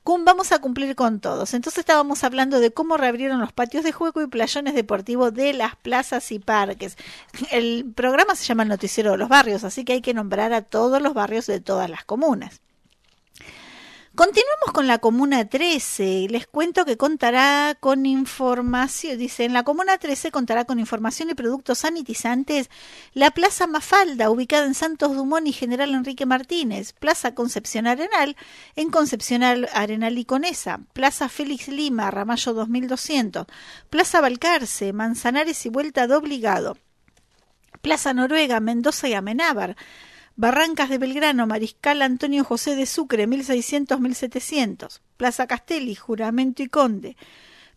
Vamos 0.04 0.52
a 0.52 0.60
cumplir 0.60 0.94
con 0.94 1.18
todos. 1.18 1.54
Entonces 1.54 1.80
estábamos 1.80 2.22
hablando 2.22 2.60
de 2.60 2.70
cómo 2.70 2.96
reabrieron 2.96 3.40
los 3.40 3.52
patios 3.52 3.82
de 3.82 3.90
juego 3.90 4.22
y 4.22 4.28
playones 4.28 4.74
deportivos 4.74 5.34
de 5.34 5.54
las 5.54 5.74
plazas 5.74 6.30
y 6.30 6.38
parques. 6.38 6.96
El 7.50 7.84
programa 7.96 8.36
se 8.36 8.44
llama 8.44 8.62
el 8.62 8.68
Noticiero 8.68 9.10
de 9.10 9.18
los 9.18 9.28
Barrios, 9.28 9.64
así 9.64 9.84
que 9.84 9.94
hay 9.94 10.02
que 10.02 10.14
nombrar 10.14 10.52
a 10.52 10.62
todos 10.62 11.02
los 11.02 11.14
barrios 11.14 11.46
de 11.46 11.60
todas 11.60 11.90
las 11.90 12.04
comunas. 12.04 12.60
Continuamos 14.18 14.72
con 14.72 14.88
la 14.88 14.98
Comuna 14.98 15.44
13. 15.44 16.26
Les 16.28 16.48
cuento 16.48 16.85
que 16.85 16.96
contará 16.96 17.76
con 17.78 18.04
información, 18.04 19.16
dice, 19.16 19.44
en 19.44 19.52
la 19.52 19.62
Comuna 19.62 19.96
13 19.96 20.33
contará 20.33 20.64
con 20.64 20.81
información 20.81 21.31
y 21.31 21.35
productos 21.35 21.78
sanitizantes. 21.78 22.68
La 23.14 23.31
Plaza 23.31 23.68
Mafalda, 23.68 24.28
ubicada 24.28 24.66
en 24.66 24.74
Santos 24.74 25.14
Dumont 25.14 25.46
y 25.46 25.52
General 25.52 25.94
Enrique 25.94 26.26
Martínez, 26.26 26.94
Plaza 26.94 27.37
Concepción 27.37 27.87
Arenal, 27.87 28.37
en 28.74 28.90
Concepción 28.90 29.44
Arenal 29.44 30.18
y 30.18 30.24
Conesa, 30.24 30.81
Plaza 30.94 31.28
Félix 31.28 31.68
Lima, 31.68 32.11
Ramallo 32.11 32.54
2200, 32.54 33.46
Plaza 33.88 34.20
Balcarce, 34.20 34.92
Manzanares 34.92 35.64
y 35.64 35.68
Vuelta 35.68 36.09
de 36.09 36.16
Obligado, 36.16 36.76
Plaza 37.83 38.14
Noruega, 38.14 38.59
Mendoza 38.59 39.07
y 39.09 39.14
Amenábar, 39.14 39.76
Barrancas 40.40 40.88
de 40.88 40.98
Belgrano, 40.98 41.48
Mariscal 41.48 42.01
Antonio 42.01 42.44
José 42.44 42.77
de 42.77 42.87
Sucre, 42.87 43.27
1600-1700. 43.27 45.01
Plaza 45.16 45.48
Castelli, 45.48 45.96
Juramento 45.96 46.62
y 46.62 46.68
Conde. 46.68 47.16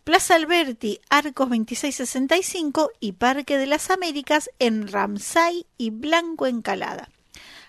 Plaza 0.04 0.36
Alberti, 0.36 1.00
Arcos 1.10 1.48
2665 1.48 2.92
y 3.00 3.12
Parque 3.14 3.58
de 3.58 3.66
las 3.66 3.90
Américas 3.90 4.48
en 4.60 4.86
Ramsay 4.86 5.66
y 5.76 5.90
Blanco 5.90 6.46
Encalada. 6.46 7.08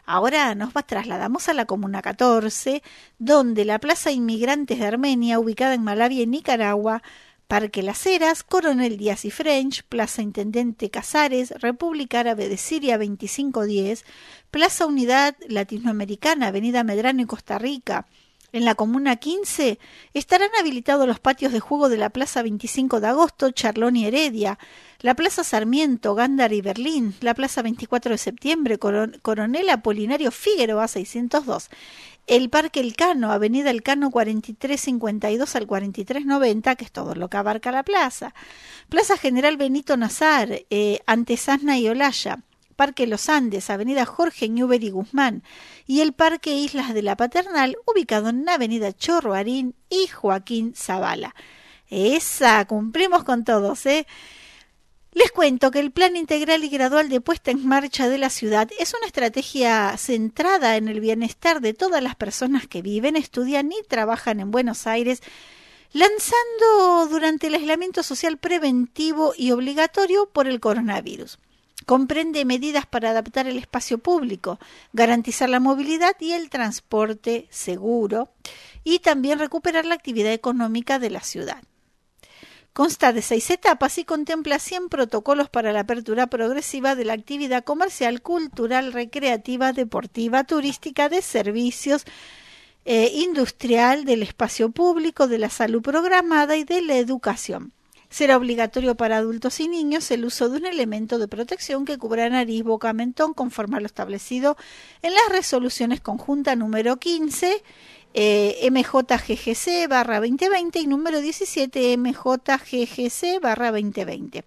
Ahora 0.06 0.54
nos 0.54 0.74
trasladamos 0.86 1.50
a 1.50 1.56
la 1.56 1.66
Comuna 1.66 2.04
14, 2.04 2.84
donde 3.18 3.66
la 3.66 3.80
Plaza 3.80 4.12
Inmigrantes 4.12 4.78
de 4.78 4.86
Armenia, 4.86 5.40
ubicada 5.40 5.74
en 5.74 5.82
Malavia, 5.82 6.24
Nicaragua, 6.28 7.02
Parque 7.48 7.84
Las 7.84 8.06
Heras, 8.06 8.44
Coronel 8.44 8.98
Díaz 8.98 9.26
y 9.26 9.32
French, 9.32 9.84
Plaza 9.84 10.22
Intendente 10.22 10.90
Casares, 10.90 11.52
República 11.62 12.22
Árabe 12.22 12.50
de 12.50 12.58
Siria 12.58 12.98
2510, 12.98 14.06
Plaza 14.52 14.86
Unidad 14.86 15.36
Latinoamericana, 15.48 16.48
Avenida 16.48 16.84
Medrano 16.84 17.22
y 17.22 17.26
Costa 17.26 17.60
Rica, 17.60 18.08
en 18.54 18.66
la 18.66 18.76
Comuna 18.76 19.18
15 19.18 19.80
estarán 20.14 20.50
habilitados 20.60 21.08
los 21.08 21.20
patios 21.20 21.52
de 21.52 21.60
juego 21.60 21.90
de 21.90 21.98
la 21.98 22.12
Plaza 22.12 22.44
25 22.44 23.02
de 23.02 23.08
Agosto, 23.08 23.52
Charlón 23.52 23.98
y 23.98 24.06
Heredia, 24.06 24.60
la 25.00 25.16
Plaza 25.16 25.44
Sarmiento, 25.44 26.16
Gándara 26.16 26.54
y 26.54 26.62
Berlín, 26.62 27.16
la 27.20 27.34
Plaza 27.34 27.62
24 27.64 28.12
de 28.12 28.18
Septiembre, 28.18 28.78
Coronel 28.78 29.70
Apolinario 29.70 30.32
Figueroa 30.32 30.88
602, 30.88 31.70
el 32.28 32.50
Parque 32.50 32.80
Elcano, 32.80 33.32
Avenida 33.32 33.72
Elcano 33.72 34.12
4352 34.12 35.56
al 35.56 35.68
4390, 35.68 36.76
que 36.76 36.86
es 36.86 36.92
todo 36.92 37.16
lo 37.16 37.30
que 37.30 37.38
abarca 37.38 37.72
la 37.72 37.84
plaza, 37.84 38.34
Plaza 38.88 39.18
General 39.18 39.58
Benito 39.58 39.98
Nazar, 39.98 40.62
eh, 40.70 41.00
Antesasna 41.08 41.80
y 41.80 41.90
Olaya, 41.90 42.40
Parque 42.74 43.08
Los 43.08 43.30
Andes, 43.30 43.70
Avenida 43.70 44.06
Jorge 44.06 44.50
Newbery 44.50 44.90
Guzmán, 44.90 45.44
y 45.88 46.02
el 46.02 46.14
Parque 46.14 46.54
Islas 46.54 46.94
de 46.94 47.02
la 47.02 47.16
Paternal, 47.16 47.78
ubicado 47.86 48.30
en 48.30 48.48
Avenida 48.50 48.92
Chorroarín 48.92 49.76
y 49.90 50.08
Joaquín 50.08 50.74
Zavala. 50.76 51.36
Esa, 51.90 52.66
cumplimos 52.66 53.24
con 53.24 53.44
todos, 53.44 53.86
¿eh? 53.86 54.08
Les 55.14 55.32
cuento 55.32 55.70
que 55.70 55.80
el 55.80 55.92
Plan 55.92 56.16
Integral 56.16 56.64
y 56.64 56.70
Gradual 56.70 57.08
de 57.08 57.22
Puesta 57.22 57.52
en 57.52 57.68
Marcha 57.68 58.10
de 58.10 58.18
la 58.18 58.32
ciudad 58.32 58.70
es 58.80 58.96
una 58.96 59.06
estrategia 59.06 59.96
centrada 59.98 60.76
en 60.76 60.88
el 60.88 61.02
bienestar 61.02 61.62
de 61.62 61.76
todas 61.76 62.02
las 62.02 62.16
personas 62.16 62.66
que 62.68 62.82
viven, 62.82 63.16
estudian 63.16 63.72
y 63.72 63.76
trabajan 63.88 64.40
en 64.40 64.50
Buenos 64.50 64.88
Aires, 64.88 65.22
lanzando 65.92 67.08
durante 67.12 67.46
el 67.46 67.54
aislamiento 67.54 68.02
social 68.02 68.38
preventivo 68.38 69.34
y 69.38 69.52
obligatorio 69.52 70.28
por 70.34 70.48
el 70.48 70.60
coronavirus. 70.60 71.38
Comprende 71.86 72.46
medidas 72.46 72.86
para 72.86 73.10
adaptar 73.10 73.48
el 73.48 73.58
espacio 73.58 73.98
público, 73.98 74.60
garantizar 74.94 75.50
la 75.50 75.60
movilidad 75.60 76.16
y 76.20 76.32
el 76.32 76.50
transporte 76.50 77.48
seguro 77.50 78.30
y 78.84 79.00
también 79.00 79.40
recuperar 79.40 79.86
la 79.86 79.96
actividad 79.96 80.32
económica 80.32 81.00
de 81.00 81.10
la 81.10 81.22
ciudad. 81.22 81.64
Consta 82.74 83.14
de 83.14 83.22
seis 83.22 83.52
etapas 83.52 84.00
y 84.00 84.04
contempla 84.04 84.58
100 84.58 84.90
protocolos 84.90 85.48
para 85.48 85.72
la 85.74 85.82
apertura 85.82 86.26
progresiva 86.26 86.96
de 86.96 87.06
la 87.06 87.14
actividad 87.14 87.64
comercial, 87.64 88.24
cultural, 88.24 88.94
recreativa, 88.94 89.74
deportiva, 89.74 90.44
turística, 90.44 91.08
de 91.08 91.22
servicios, 91.22 92.04
eh, 92.86 93.12
industrial, 93.14 94.06
del 94.06 94.24
espacio 94.24 94.72
público, 94.72 95.28
de 95.28 95.38
la 95.38 95.50
salud 95.50 95.84
programada 95.84 96.58
y 96.58 96.64
de 96.64 96.82
la 96.82 96.96
educación. 96.98 97.74
Será 98.14 98.38
obligatorio 98.38 98.94
para 98.94 99.18
adultos 99.18 99.60
y 99.60 99.68
niños 99.68 100.12
el 100.12 100.24
uso 100.24 100.48
de 100.48 100.58
un 100.58 100.68
elemento 100.68 101.18
de 101.18 101.28
protección 101.28 101.84
que 101.84 101.98
cubra 101.98 102.30
nariz, 102.30 102.62
boca, 102.62 102.94
mentón, 102.94 103.34
conforme 103.34 103.78
a 103.78 103.80
lo 103.80 103.88
establecido 103.88 104.56
en 105.02 105.16
las 105.16 105.30
resoluciones 105.32 106.00
conjunta 106.00 106.56
número 106.56 106.98
15 106.98 107.64
eh, 108.14 108.70
MJGGC 108.70 109.90
barra 109.90 110.20
2020 110.20 110.80
y 110.82 110.86
número 110.86 111.22
17 111.22 111.98
MJGGC 111.98 113.42
barra 113.42 113.72
2020. 113.72 114.46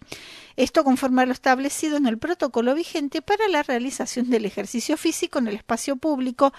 Esto 0.57 0.85
conforme 0.85 1.23
a 1.23 1.27
lo 1.27 1.33
establecido 1.33 1.99
en 1.99 2.07
el 2.07 2.19
protocolo 2.19 2.75
vigente 2.75 3.21
para 3.21 3.47
la 3.49 3.63
realización 3.63 4.31
del 4.31 4.47
ejercicio 4.47 4.97
físico 4.97 5.39
en 5.39 5.49
el 5.49 5.57
espacio 5.57 5.97
público, 5.97 6.53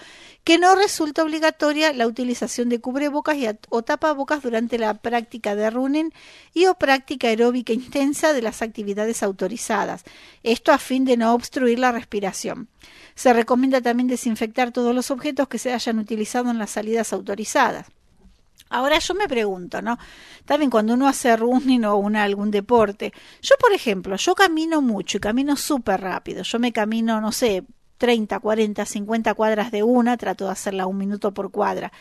que 0.44 0.58
no 0.58 0.74
resulta 0.76 1.24
obligatoria 1.24 1.92
la 1.92 2.06
utilización 2.06 2.68
de 2.68 2.80
cubrebocas 2.80 3.36
o 3.68 3.82
tapabocas 3.82 4.42
durante 4.42 4.78
la 4.78 4.94
práctica 4.94 5.56
de 5.56 5.68
running 5.70 6.12
y 6.54 6.66
o 6.66 6.74
práctica 6.74 7.28
aeróbica 7.28 7.72
intensa 7.72 8.32
de 8.32 8.42
las 8.42 8.62
actividades 8.62 9.22
autorizadas. 9.22 10.04
Esto 10.42 10.72
a 10.72 10.78
fin 10.78 11.04
de 11.04 11.16
no 11.16 11.34
obstruir 11.34 11.78
la 11.78 11.92
respiración. 11.92 12.68
Se 13.14 13.32
recomienda 13.32 13.80
también 13.80 14.06
desinfectar 14.06 14.70
todos 14.70 14.94
los 14.94 15.10
objetos 15.10 15.48
que 15.48 15.58
se 15.58 15.72
hayan 15.72 15.98
utilizado 15.98 16.50
en 16.50 16.58
las 16.58 16.70
salidas 16.70 17.12
autorizadas. 17.12 17.86
Ahora 18.70 18.98
yo 18.98 19.14
me 19.14 19.28
pregunto, 19.28 19.80
¿no? 19.82 19.98
También 20.44 20.70
cuando 20.70 20.94
uno 20.94 21.08
hace 21.08 21.36
running 21.36 21.84
o 21.84 21.96
una, 21.96 22.22
algún 22.22 22.50
deporte. 22.50 23.12
Yo, 23.42 23.54
por 23.60 23.72
ejemplo, 23.72 24.16
yo 24.16 24.34
camino 24.34 24.80
mucho 24.82 25.18
y 25.18 25.20
camino 25.20 25.56
súper 25.56 26.00
rápido. 26.00 26.42
Yo 26.42 26.58
me 26.58 26.72
camino, 26.72 27.20
no 27.20 27.32
sé, 27.32 27.64
30, 27.98 28.38
40, 28.40 28.84
50 28.84 29.34
cuadras 29.34 29.70
de 29.70 29.82
una, 29.82 30.16
trato 30.16 30.46
de 30.46 30.52
hacerla 30.52 30.86
un 30.86 30.96
minuto 30.96 31.32
por 31.32 31.50
cuadra. 31.50 31.92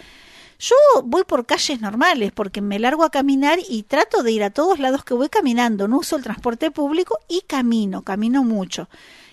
Yo 0.60 0.76
voy 1.04 1.24
por 1.24 1.46
calles 1.46 1.82
normales 1.82 2.32
porque 2.32 2.62
me 2.62 2.80
largo 2.80 3.04
a 3.04 3.12
caminar 3.12 3.60
y 3.70 3.84
trato 3.84 4.24
de 4.24 4.32
ir 4.32 4.44
a 4.44 4.50
todos 4.50 4.80
lados 4.80 5.04
que 5.04 5.14
voy 5.14 5.30
caminando. 5.30 5.88
No 5.88 6.00
uso 6.00 6.16
el 6.16 6.24
transporte 6.24 6.72
público 6.72 7.20
y 7.28 7.42
camino, 7.42 8.02
camino 8.04 8.44
mucho. 8.44 8.90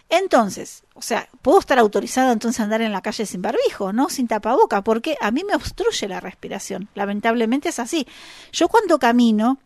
Entonces, 0.08 0.84
o 0.94 1.02
sea, 1.02 1.28
puedo 1.42 1.58
estar 1.58 1.78
autorizada 1.78 2.32
entonces 2.32 2.60
a 2.60 2.64
andar 2.64 2.82
en 2.82 2.92
la 2.92 3.02
calle 3.02 3.26
sin 3.26 3.42
barbijo, 3.42 3.92
¿no? 3.92 4.08
Sin 4.08 4.28
tapaboca, 4.28 4.82
porque 4.82 5.16
a 5.20 5.30
mí 5.30 5.42
me 5.44 5.54
obstruye 5.54 6.08
la 6.08 6.20
respiración. 6.20 6.88
Lamentablemente 6.94 7.70
es 7.70 7.78
así. 7.78 8.06
Yo 8.52 8.68
cuando 8.68 8.98
camino, 8.98 9.58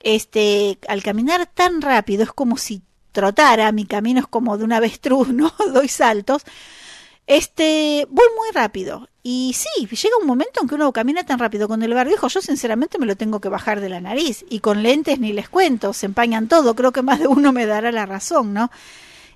este, 0.00 0.78
al 0.88 1.02
caminar 1.02 1.46
tan 1.46 1.80
rápido 1.80 2.24
es 2.24 2.32
como 2.32 2.58
si 2.58 2.82
trotara, 3.12 3.72
mi 3.72 3.86
camino 3.86 4.20
es 4.20 4.26
como 4.26 4.58
de 4.58 4.64
un 4.64 4.72
avestruz, 4.72 5.28
¿no? 5.32 5.52
Doy 5.72 5.88
saltos. 5.88 6.42
Este, 7.26 8.06
voy 8.10 8.26
muy 8.36 8.50
rápido. 8.52 9.08
Y 9.22 9.54
sí, 9.54 9.86
llega 9.86 10.16
un 10.20 10.26
momento 10.26 10.60
en 10.60 10.68
que 10.68 10.76
uno 10.76 10.92
camina 10.92 11.24
tan 11.24 11.40
rápido 11.40 11.66
con 11.66 11.82
el 11.82 11.92
barbijo, 11.92 12.28
yo 12.28 12.40
sinceramente 12.40 12.98
me 12.98 13.06
lo 13.06 13.16
tengo 13.16 13.40
que 13.40 13.48
bajar 13.48 13.80
de 13.80 13.88
la 13.88 14.00
nariz. 14.00 14.44
Y 14.48 14.60
con 14.60 14.82
lentes 14.82 15.18
ni 15.18 15.32
les 15.32 15.48
cuento, 15.48 15.92
se 15.92 16.06
empañan 16.06 16.46
todo. 16.48 16.76
Creo 16.76 16.92
que 16.92 17.02
más 17.02 17.18
de 17.18 17.26
uno 17.26 17.52
me 17.52 17.66
dará 17.66 17.90
la 17.90 18.06
razón, 18.06 18.52
¿no? 18.52 18.70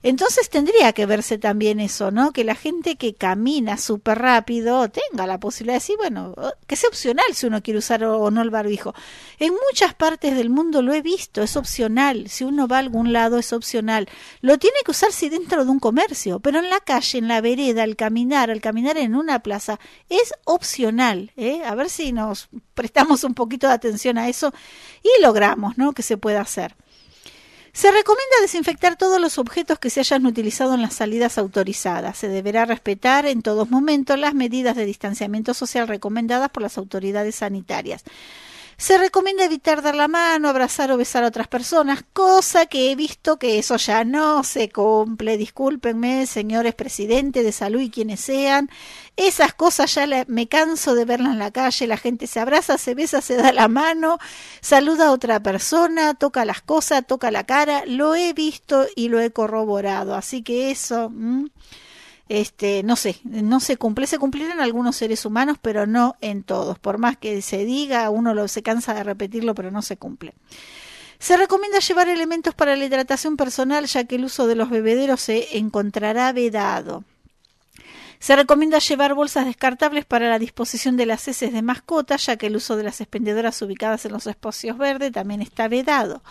Entonces 0.03 0.49
tendría 0.49 0.95
que 0.95 1.05
verse 1.05 1.37
también 1.37 1.79
eso, 1.79 2.11
¿no? 2.11 2.33
Que 2.33 2.43
la 2.43 2.55
gente 2.55 2.97
que 2.97 3.15
camina 3.15 3.77
súper 3.77 4.19
rápido 4.19 4.89
tenga 4.89 5.27
la 5.27 5.39
posibilidad 5.39 5.75
de 5.75 5.81
decir, 5.81 5.97
bueno, 5.99 6.35
que 6.67 6.77
sea 6.77 6.89
opcional 6.89 7.27
si 7.35 7.47
uno 7.47 7.63
quiere 7.63 7.79
usar 7.79 8.03
o 8.05 8.31
no 8.31 8.41
el 8.41 8.49
barbijo. 8.49 8.95
En 9.39 9.53
muchas 9.69 9.93
partes 9.95 10.35
del 10.37 10.49
mundo 10.49 10.81
lo 10.81 10.95
he 10.95 11.03
visto, 11.03 11.43
es 11.43 11.55
opcional. 11.57 12.29
Si 12.31 12.45
uno 12.45 12.67
va 12.67 12.77
a 12.77 12.81
algún 12.81 13.13
lado 13.13 13.39
es 13.39 13.53
opcional. 13.53 14.09
Lo 14.41 14.59
tiene 14.59 14.79
que 14.85 14.93
usar 14.93 15.13
si 15.13 15.29
dentro 15.29 15.67
de 15.67 15.71
un 15.71 15.81
comercio, 15.81 16.41
pero 16.41 16.61
en 16.61 16.71
la 16.71 16.81
calle, 16.81 17.19
en 17.19 17.29
la 17.29 17.43
vereda, 17.43 17.83
al 17.83 17.97
caminar, 17.97 18.51
al 18.51 18.63
caminar 18.63 18.97
en 18.97 19.15
una 19.15 19.41
plaza, 19.43 19.79
es 20.09 20.33
opcional. 20.45 21.33
¿eh? 21.37 21.63
A 21.65 21.75
ver 21.75 21.91
si 21.91 22.13
nos 22.13 22.49
prestamos 22.73 23.23
un 23.23 23.35
poquito 23.35 23.69
de 23.69 23.75
atención 23.75 24.17
a 24.17 24.31
eso 24.31 24.53
y 25.03 25.23
logramos, 25.23 25.77
¿no? 25.77 25.93
Que 25.93 26.03
se 26.03 26.17
pueda 26.17 26.41
hacer. 26.41 26.75
Se 27.72 27.92
recomienda 27.92 28.37
desinfectar 28.42 28.96
todos 28.96 29.20
los 29.20 29.38
objetos 29.38 29.78
que 29.78 29.90
se 29.90 30.00
hayan 30.00 30.26
utilizado 30.26 30.74
en 30.74 30.83
las 30.83 30.94
salidas 30.94 31.38
autorizadas. 31.38 32.18
Se 32.18 32.28
deberá 32.28 32.64
respetar 32.64 33.26
en 33.26 33.42
todos 33.42 33.70
momentos 33.70 34.18
las 34.18 34.35
medidas 34.35 34.76
de 34.76 34.85
distanciamiento 34.85 35.54
social 35.54 35.87
recomendadas 35.87 36.50
por 36.50 36.62
las 36.62 36.78
autoridades 36.78 37.37
sanitarias. 37.37 38.04
Se 38.81 38.97
recomienda 38.97 39.45
evitar 39.45 39.83
dar 39.83 39.95
la 39.95 40.09
mano, 40.09 40.49
abrazar 40.49 40.90
o 40.90 40.97
besar 40.97 41.23
a 41.23 41.27
otras 41.27 41.49
personas, 41.49 42.03
cosa 42.14 42.64
que 42.64 42.90
he 42.90 42.97
visto 42.97 43.38
que 43.38 43.59
eso 43.59 43.77
ya 43.77 44.05
no 44.05 44.43
se 44.43 44.71
cumple. 44.71 45.37
Discúlpenme, 45.37 46.25
señores 46.25 46.75
presidentes 46.75 47.45
de 47.45 47.53
salud 47.53 47.83
y 47.83 47.90
quienes 47.90 48.21
sean. 48.21 48.71
Esas 49.16 49.53
cosas 49.53 49.95
ya 49.95 50.07
me 50.29 50.49
canso 50.49 50.95
de 50.95 51.05
verlas 51.05 51.35
en 51.35 51.40
la 51.40 51.51
calle. 51.51 51.87
La 51.87 51.99
gente 51.99 52.27
se 52.27 52.40
abraza, 52.40 52.79
se 52.79 52.95
besa, 52.95 53.21
se 53.21 53.37
da 53.37 53.53
la 53.53 53.69
mano, 53.69 54.19
saluda 54.62 55.09
a 55.09 55.12
otra 55.12 55.43
persona, 55.43 56.14
toca 56.14 56.47
las 56.47 56.62
cosas, 56.62 57.07
toca 57.07 57.31
la 57.31 57.45
cara. 57.45 57.85
Lo 57.85 58.14
he 58.14 58.33
visto 58.33 58.87
y 58.97 59.11
lo 59.11 59.21
he 59.21 59.31
corroborado. 59.31 60.14
Así 60.14 60.43
que 60.43 60.71
eso 60.71 61.12
este, 62.31 62.85
no 62.85 62.95
sé, 62.95 63.19
no 63.25 63.59
se 63.59 63.77
cumple, 63.77 64.07
se 64.07 64.21
cumplirán 64.21 64.61
algunos 64.61 64.95
seres 64.95 65.27
humanos, 65.27 65.59
pero 65.61 65.88
no 65.88 66.14
en 66.21 66.45
todos. 66.45 66.79
Por 66.79 66.97
más 66.97 67.16
que 67.16 67.43
se 67.43 67.64
diga, 67.64 68.09
uno 68.09 68.35
lo, 68.35 68.47
se 68.47 68.62
cansa 68.62 68.95
de 68.95 69.03
repetirlo, 69.03 69.53
pero 69.53 69.73
no 69.73 69.83
se 69.83 69.97
cumple. 69.97 70.35
Se 71.19 71.37
recomienda 71.37 71.81
llevar 71.81 72.09
elementos 72.09 72.55
para 72.55 72.77
la 72.77 72.85
hidratación 72.85 73.37
personal, 73.37 73.87
ya 73.87 74.05
que 74.05 74.14
el 74.14 74.27
uso 74.27 74.47
de 74.47 74.55
los 74.55 74.71
bebederos 74.71 75.21
se 75.21 75.59
encontrará 75.59 76.33
vedado. 76.33 77.03
Se 78.21 78.37
recomienda 78.37 78.79
llevar 78.79 79.14
bolsas 79.14 79.47
descartables 79.47 80.05
para 80.05 80.29
la 80.29 80.38
disposición 80.38 80.97
de 80.97 81.07
las 81.07 81.27
heces 81.27 81.53
de 81.53 81.62
mascotas, 81.62 82.27
ya 82.27 82.37
que 82.37 82.47
el 82.47 82.55
uso 82.55 82.77
de 82.77 82.85
las 82.85 83.01
expendedoras 83.01 83.61
ubicadas 83.61 84.05
en 84.05 84.12
los 84.12 84.29
espacios 84.29 84.79
verdes 84.79 85.11
también 85.11 85.43
está 85.43 85.66
vedado. 85.66 86.23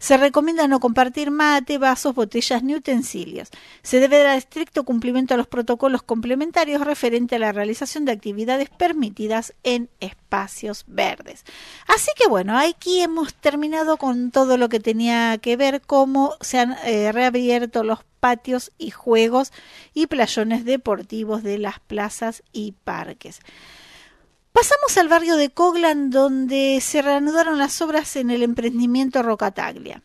Se 0.00 0.16
recomienda 0.16 0.66
no 0.66 0.80
compartir 0.80 1.30
mate, 1.30 1.76
vasos, 1.76 2.14
botellas 2.14 2.62
ni 2.62 2.74
utensilios. 2.74 3.50
Se 3.82 4.00
debe 4.00 4.22
dar 4.22 4.38
estricto 4.38 4.84
cumplimiento 4.84 5.34
a 5.34 5.36
los 5.36 5.46
protocolos 5.46 6.02
complementarios 6.02 6.80
referente 6.80 7.36
a 7.36 7.38
la 7.38 7.52
realización 7.52 8.06
de 8.06 8.12
actividades 8.12 8.70
permitidas 8.70 9.52
en 9.62 9.90
espacios 10.00 10.84
verdes. 10.86 11.44
Así 11.86 12.10
que 12.16 12.28
bueno, 12.28 12.58
aquí 12.58 13.02
hemos 13.02 13.34
terminado 13.34 13.98
con 13.98 14.30
todo 14.30 14.56
lo 14.56 14.70
que 14.70 14.80
tenía 14.80 15.36
que 15.36 15.58
ver 15.58 15.82
cómo 15.82 16.34
se 16.40 16.58
han 16.58 16.76
eh, 16.86 17.12
reabierto 17.12 17.84
los 17.84 17.98
patios 18.20 18.72
y 18.78 18.90
juegos 18.90 19.52
y 19.92 20.06
playones 20.06 20.64
deportivos 20.64 21.42
de 21.42 21.58
las 21.58 21.78
plazas 21.78 22.42
y 22.52 22.72
parques. 22.84 23.40
Pasamos 24.52 24.96
al 24.98 25.08
barrio 25.08 25.36
de 25.36 25.50
Coglan, 25.50 26.10
donde 26.10 26.80
se 26.80 27.02
reanudaron 27.02 27.58
las 27.58 27.80
obras 27.80 28.16
en 28.16 28.30
el 28.30 28.42
emprendimiento 28.42 29.22
Rocataglia. 29.22 30.02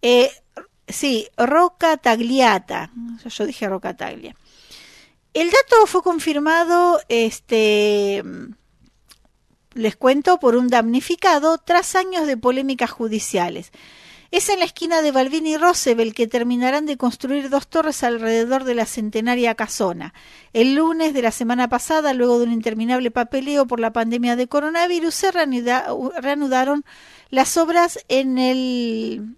Eh, 0.00 0.30
sí, 0.86 1.28
Rocatagliata. 1.36 2.90
Yo 3.24 3.46
dije 3.46 3.68
Rocataglia. 3.68 4.36
El 5.34 5.50
dato 5.50 5.86
fue 5.86 6.02
confirmado, 6.02 7.00
este, 7.08 8.22
les 9.74 9.96
cuento, 9.96 10.38
por 10.38 10.56
un 10.56 10.68
damnificado 10.68 11.58
tras 11.58 11.96
años 11.96 12.26
de 12.26 12.36
polémicas 12.36 12.90
judiciales. 12.90 13.72
Es 14.30 14.50
en 14.50 14.58
la 14.58 14.66
esquina 14.66 15.00
de 15.00 15.10
Balbín 15.10 15.46
y 15.46 15.56
Roosevelt 15.56 16.14
que 16.14 16.26
terminarán 16.26 16.84
de 16.84 16.98
construir 16.98 17.48
dos 17.48 17.66
torres 17.66 18.02
alrededor 18.02 18.64
de 18.64 18.74
la 18.74 18.84
centenaria 18.84 19.54
casona. 19.54 20.12
El 20.52 20.74
lunes 20.74 21.14
de 21.14 21.22
la 21.22 21.30
semana 21.30 21.68
pasada, 21.70 22.12
luego 22.12 22.38
de 22.38 22.44
un 22.44 22.52
interminable 22.52 23.10
papeleo 23.10 23.66
por 23.66 23.80
la 23.80 23.94
pandemia 23.94 24.36
de 24.36 24.46
coronavirus, 24.46 25.14
se 25.14 25.30
reanudaron 25.32 26.84
las 27.30 27.56
obras 27.56 28.00
en 28.08 28.36
el 28.36 29.36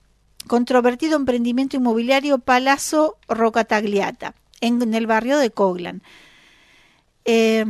controvertido 0.49 1.15
emprendimiento 1.15 1.77
inmobiliario 1.77 2.39
Palazzo 2.39 3.17
Rocatagliata, 3.29 4.35
en 4.61 4.93
el 4.93 5.07
barrio 5.07 5.39
de 5.39 5.51
Coglan. 5.51 6.03
Eh, 7.25 7.65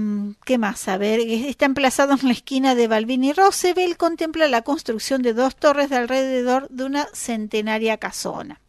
¿Qué 0.45 0.59
más? 0.59 0.89
A 0.89 0.97
ver, 0.97 1.21
está 1.21 1.65
emplazado 1.65 2.15
en 2.15 2.27
la 2.27 2.33
esquina 2.33 2.75
de 2.75 2.89
Balbín 2.89 3.25
y 3.25 3.33
Roosevelt. 3.33 3.97
Contempla 3.97 4.49
la 4.49 4.63
construcción 4.63 5.23
de 5.23 5.35
dos 5.35 5.57
torres 5.57 5.91
de 5.91 5.97
alrededor 5.97 6.69
de 6.69 6.85
una 6.85 7.09
centenaria 7.13 7.97
casona. 7.99 8.61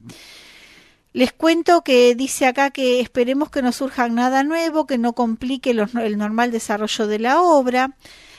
Les 1.14 1.34
cuento 1.34 1.82
que 1.82 2.16
dice 2.16 2.46
acá 2.46 2.72
que 2.72 3.02
esperemos 3.02 3.50
que 3.50 3.62
no 3.62 3.74
surja 3.74 4.08
nada 4.08 4.44
nuevo, 4.44 4.88
que 4.88 4.98
no 4.98 5.14
complique 5.14 5.72
el 5.72 6.18
normal 6.18 6.52
desarrollo 6.52 7.06
de 7.06 7.20
la 7.20 7.42
obra. 7.42 7.96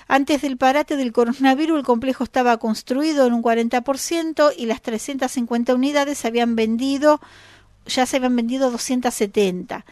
Antes 0.08 0.42
del 0.42 0.56
parate 0.56 0.96
del 0.96 1.12
coronavirus, 1.12 1.78
el 1.78 1.84
complejo 1.84 2.24
estaba 2.24 2.56
construido 2.56 3.26
en 3.26 3.34
un 3.34 3.42
40% 3.42 4.52
y 4.56 4.66
las 4.66 4.82
350 4.82 5.74
unidades 5.74 6.18
se 6.18 6.28
habían 6.28 6.56
vendido 6.56 7.20
ya 7.86 8.06
se 8.06 8.16
habían 8.16 8.36
vendido 8.36 8.70
270. 8.70 9.84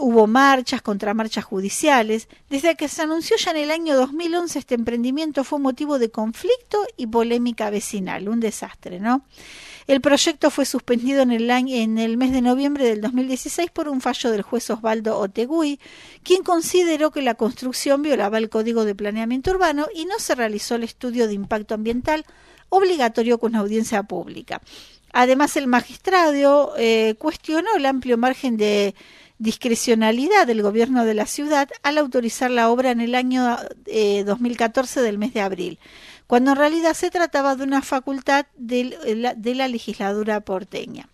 Hubo 0.00 0.26
marchas, 0.26 0.82
contramarchas 0.82 1.44
judiciales. 1.44 2.28
Desde 2.48 2.76
que 2.76 2.88
se 2.88 3.02
anunció 3.02 3.36
ya 3.36 3.50
en 3.50 3.58
el 3.58 3.70
año 3.70 3.96
2011 3.96 4.58
este 4.58 4.74
emprendimiento 4.74 5.44
fue 5.44 5.58
motivo 5.58 5.98
de 5.98 6.10
conflicto 6.10 6.86
y 6.96 7.06
polémica 7.06 7.70
vecinal. 7.70 8.28
Un 8.28 8.40
desastre, 8.40 9.00
¿no? 9.00 9.24
El 9.86 10.00
proyecto 10.00 10.50
fue 10.50 10.64
suspendido 10.64 11.20
en 11.22 11.30
el, 11.30 11.50
año, 11.50 11.76
en 11.76 11.98
el 11.98 12.16
mes 12.16 12.32
de 12.32 12.40
noviembre 12.40 12.86
del 12.86 13.02
2016 13.02 13.70
por 13.70 13.88
un 13.88 14.00
fallo 14.00 14.30
del 14.30 14.40
juez 14.40 14.70
Osvaldo 14.70 15.18
Otegui, 15.18 15.78
quien 16.22 16.42
consideró 16.42 17.10
que 17.10 17.20
la 17.20 17.34
construcción 17.34 18.00
violaba 18.00 18.38
el 18.38 18.48
Código 18.48 18.86
de 18.86 18.94
Planeamiento 18.94 19.50
Urbano 19.50 19.86
y 19.94 20.06
no 20.06 20.18
se 20.18 20.34
realizó 20.34 20.76
el 20.76 20.84
estudio 20.84 21.26
de 21.26 21.34
impacto 21.34 21.74
ambiental 21.74 22.24
obligatorio 22.70 23.38
con 23.38 23.54
audiencia 23.54 24.02
pública. 24.02 24.60
Además, 25.16 25.56
el 25.56 25.68
magistrado 25.68 26.74
eh, 26.76 27.14
cuestionó 27.18 27.68
el 27.76 27.86
amplio 27.86 28.18
margen 28.18 28.56
de 28.56 28.96
discrecionalidad 29.38 30.44
del 30.44 30.60
gobierno 30.60 31.04
de 31.04 31.14
la 31.14 31.26
ciudad 31.26 31.68
al 31.84 31.98
autorizar 31.98 32.50
la 32.50 32.68
obra 32.68 32.90
en 32.90 33.00
el 33.00 33.14
año 33.14 33.56
2014 33.86 34.98
eh, 34.98 35.02
del 35.04 35.18
mes 35.18 35.32
de 35.32 35.40
abril, 35.40 35.78
cuando 36.26 36.50
en 36.50 36.56
realidad 36.56 36.94
se 36.94 37.12
trataba 37.12 37.54
de 37.54 37.62
una 37.62 37.80
facultad 37.80 38.46
de 38.56 39.54
la 39.54 39.68
legislatura 39.68 40.40
porteña. 40.40 41.08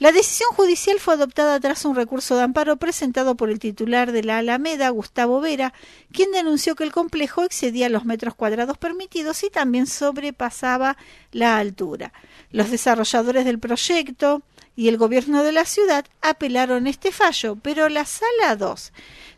La 0.00 0.12
decisión 0.12 0.48
judicial 0.56 0.98
fue 0.98 1.12
adoptada 1.12 1.60
tras 1.60 1.84
un 1.84 1.94
recurso 1.94 2.34
de 2.34 2.42
amparo 2.42 2.78
presentado 2.78 3.34
por 3.34 3.50
el 3.50 3.58
titular 3.58 4.12
de 4.12 4.24
la 4.24 4.38
Alameda, 4.38 4.88
Gustavo 4.88 5.42
Vera, 5.42 5.74
quien 6.10 6.32
denunció 6.32 6.74
que 6.74 6.84
el 6.84 6.90
complejo 6.90 7.44
excedía 7.44 7.90
los 7.90 8.06
metros 8.06 8.34
cuadrados 8.34 8.78
permitidos 8.78 9.44
y 9.44 9.50
también 9.50 9.86
sobrepasaba 9.86 10.96
la 11.32 11.58
altura. 11.58 12.14
Los 12.50 12.70
desarrolladores 12.70 13.44
del 13.44 13.58
proyecto 13.58 14.40
y 14.74 14.88
el 14.88 14.96
gobierno 14.96 15.42
de 15.42 15.52
la 15.52 15.66
ciudad 15.66 16.06
apelaron 16.22 16.86
este 16.86 17.12
fallo, 17.12 17.56
pero 17.56 17.90
la 17.90 18.06
Sala 18.06 18.56
2 18.56 18.94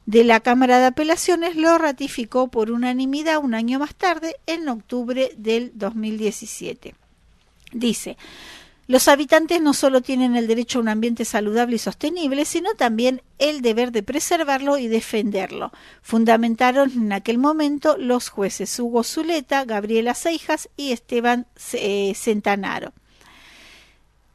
de 0.06 0.22
la 0.22 0.38
Cámara 0.38 0.78
de 0.78 0.86
Apelaciones 0.86 1.56
lo 1.56 1.76
ratificó 1.76 2.46
por 2.46 2.70
unanimidad 2.70 3.38
un 3.38 3.54
año 3.54 3.80
más 3.80 3.96
tarde, 3.96 4.36
en 4.46 4.68
octubre 4.68 5.32
del 5.36 5.72
2017. 5.74 6.94
Dice, 7.72 8.16
los 8.92 9.08
habitantes 9.08 9.62
no 9.62 9.72
solo 9.72 10.02
tienen 10.02 10.36
el 10.36 10.46
derecho 10.46 10.78
a 10.78 10.82
un 10.82 10.88
ambiente 10.88 11.24
saludable 11.24 11.76
y 11.76 11.78
sostenible, 11.78 12.44
sino 12.44 12.74
también 12.74 13.22
el 13.38 13.62
deber 13.62 13.90
de 13.90 14.02
preservarlo 14.02 14.76
y 14.76 14.86
defenderlo. 14.86 15.72
Fundamentaron 16.02 16.92
en 16.92 17.12
aquel 17.14 17.38
momento 17.38 17.96
los 17.96 18.28
jueces 18.28 18.78
Hugo 18.78 19.02
Zuleta, 19.02 19.64
Gabriela 19.64 20.12
Seijas 20.12 20.68
y 20.76 20.92
Esteban 20.92 21.46
eh, 21.72 22.12
Centanaro. 22.14 22.92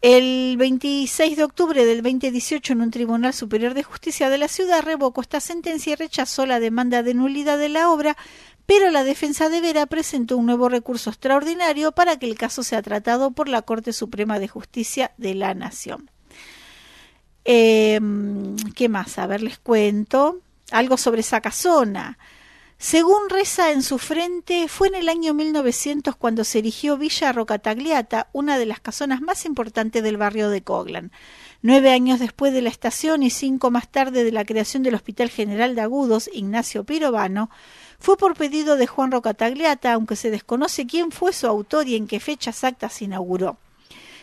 El 0.02 0.58
26 0.58 1.38
de 1.38 1.44
octubre 1.44 1.86
del 1.86 2.02
2018, 2.02 2.74
en 2.74 2.82
un 2.82 2.90
Tribunal 2.90 3.36
Superior 3.36 3.76
de 3.76 3.84
Justicia 3.84 4.32
de 4.32 4.40
la 4.40 4.48
ciudad, 4.48 4.82
revocó 4.82 5.22
esta 5.22 5.40
sentencia 5.40 5.94
y 5.94 5.96
rechazó 5.98 6.48
la 6.48 6.60
demanda 6.60 7.04
de 7.04 7.14
nulidad 7.14 7.60
de 7.60 7.70
la 7.70 7.92
obra 7.92 8.18
pero 8.68 8.92
la 8.92 9.04
defensa 9.06 9.50
de 9.50 9.62
Vera 9.62 9.86
presentó 9.86 10.38
un 10.38 10.46
nuevo 10.46 10.70
recurso 10.70 11.10
extraordinario 11.10 11.94
para 11.94 12.20
que 12.20 12.28
el 12.28 12.38
caso 12.38 12.64
sea 12.64 12.82
tratado 12.82 13.32
por 13.32 13.48
la 13.48 13.64
Corte 13.64 13.94
Suprema 13.94 14.40
de 14.40 14.50
Justicia 14.50 15.14
de 15.18 15.34
la 15.34 15.54
Nación. 15.54 16.12
Em, 17.46 18.58
¿Qué 18.76 18.90
más? 18.90 19.18
A 19.20 19.26
ver, 19.26 19.42
les 19.42 19.58
cuento 19.58 20.42
algo 20.70 20.98
sobre 20.98 21.22
esa 21.22 21.40
casona. 21.40 22.18
Según 22.78 23.30
reza 23.30 23.72
en 23.72 23.82
su 23.82 23.98
frente, 23.98 24.68
fue 24.68 24.90
en 24.90 24.96
el 24.96 25.10
año 25.10 25.34
1900 25.34 26.18
cuando 26.18 26.44
se 26.44 26.60
erigió 26.60 26.98
Villa 26.98 27.32
Rocatagliata, 27.32 28.28
una 28.34 28.60
de 28.60 28.66
las 28.66 28.82
casonas 28.82 29.22
más 29.22 29.46
importantes 29.46 30.04
del 30.04 30.18
barrio 30.18 30.50
de 30.50 30.62
Coglan. 30.62 31.12
Nueve 31.64 31.92
años 31.92 32.20
después 32.20 32.54
de 32.54 32.62
la 32.62 32.70
estación 32.70 33.24
y 33.24 33.32
cinco 33.32 33.72
más 33.72 33.90
tarde 33.90 34.24
de 34.24 34.32
la 34.32 34.46
creación 34.46 34.84
del 34.84 34.94
Hospital 34.94 35.30
General 35.30 35.74
de 35.74 35.82
Agudos, 35.82 36.30
Ignacio 36.32 36.84
Pirovano, 36.84 37.50
fue 38.00 38.18
por 38.18 38.36
pedido 38.36 38.78
de 38.78 38.88
Juan 38.88 39.12
Rocatagliata, 39.12 39.94
aunque 39.94 40.16
se 40.16 40.32
desconoce 40.32 40.86
quién 40.86 41.12
fue 41.12 41.34
su 41.34 41.48
autor 41.48 41.88
y 41.88 41.96
en 41.96 42.08
qué 42.08 42.20
fecha 42.20 42.52
exacta 42.52 42.90
se 42.90 43.06
inauguró. 43.06 43.58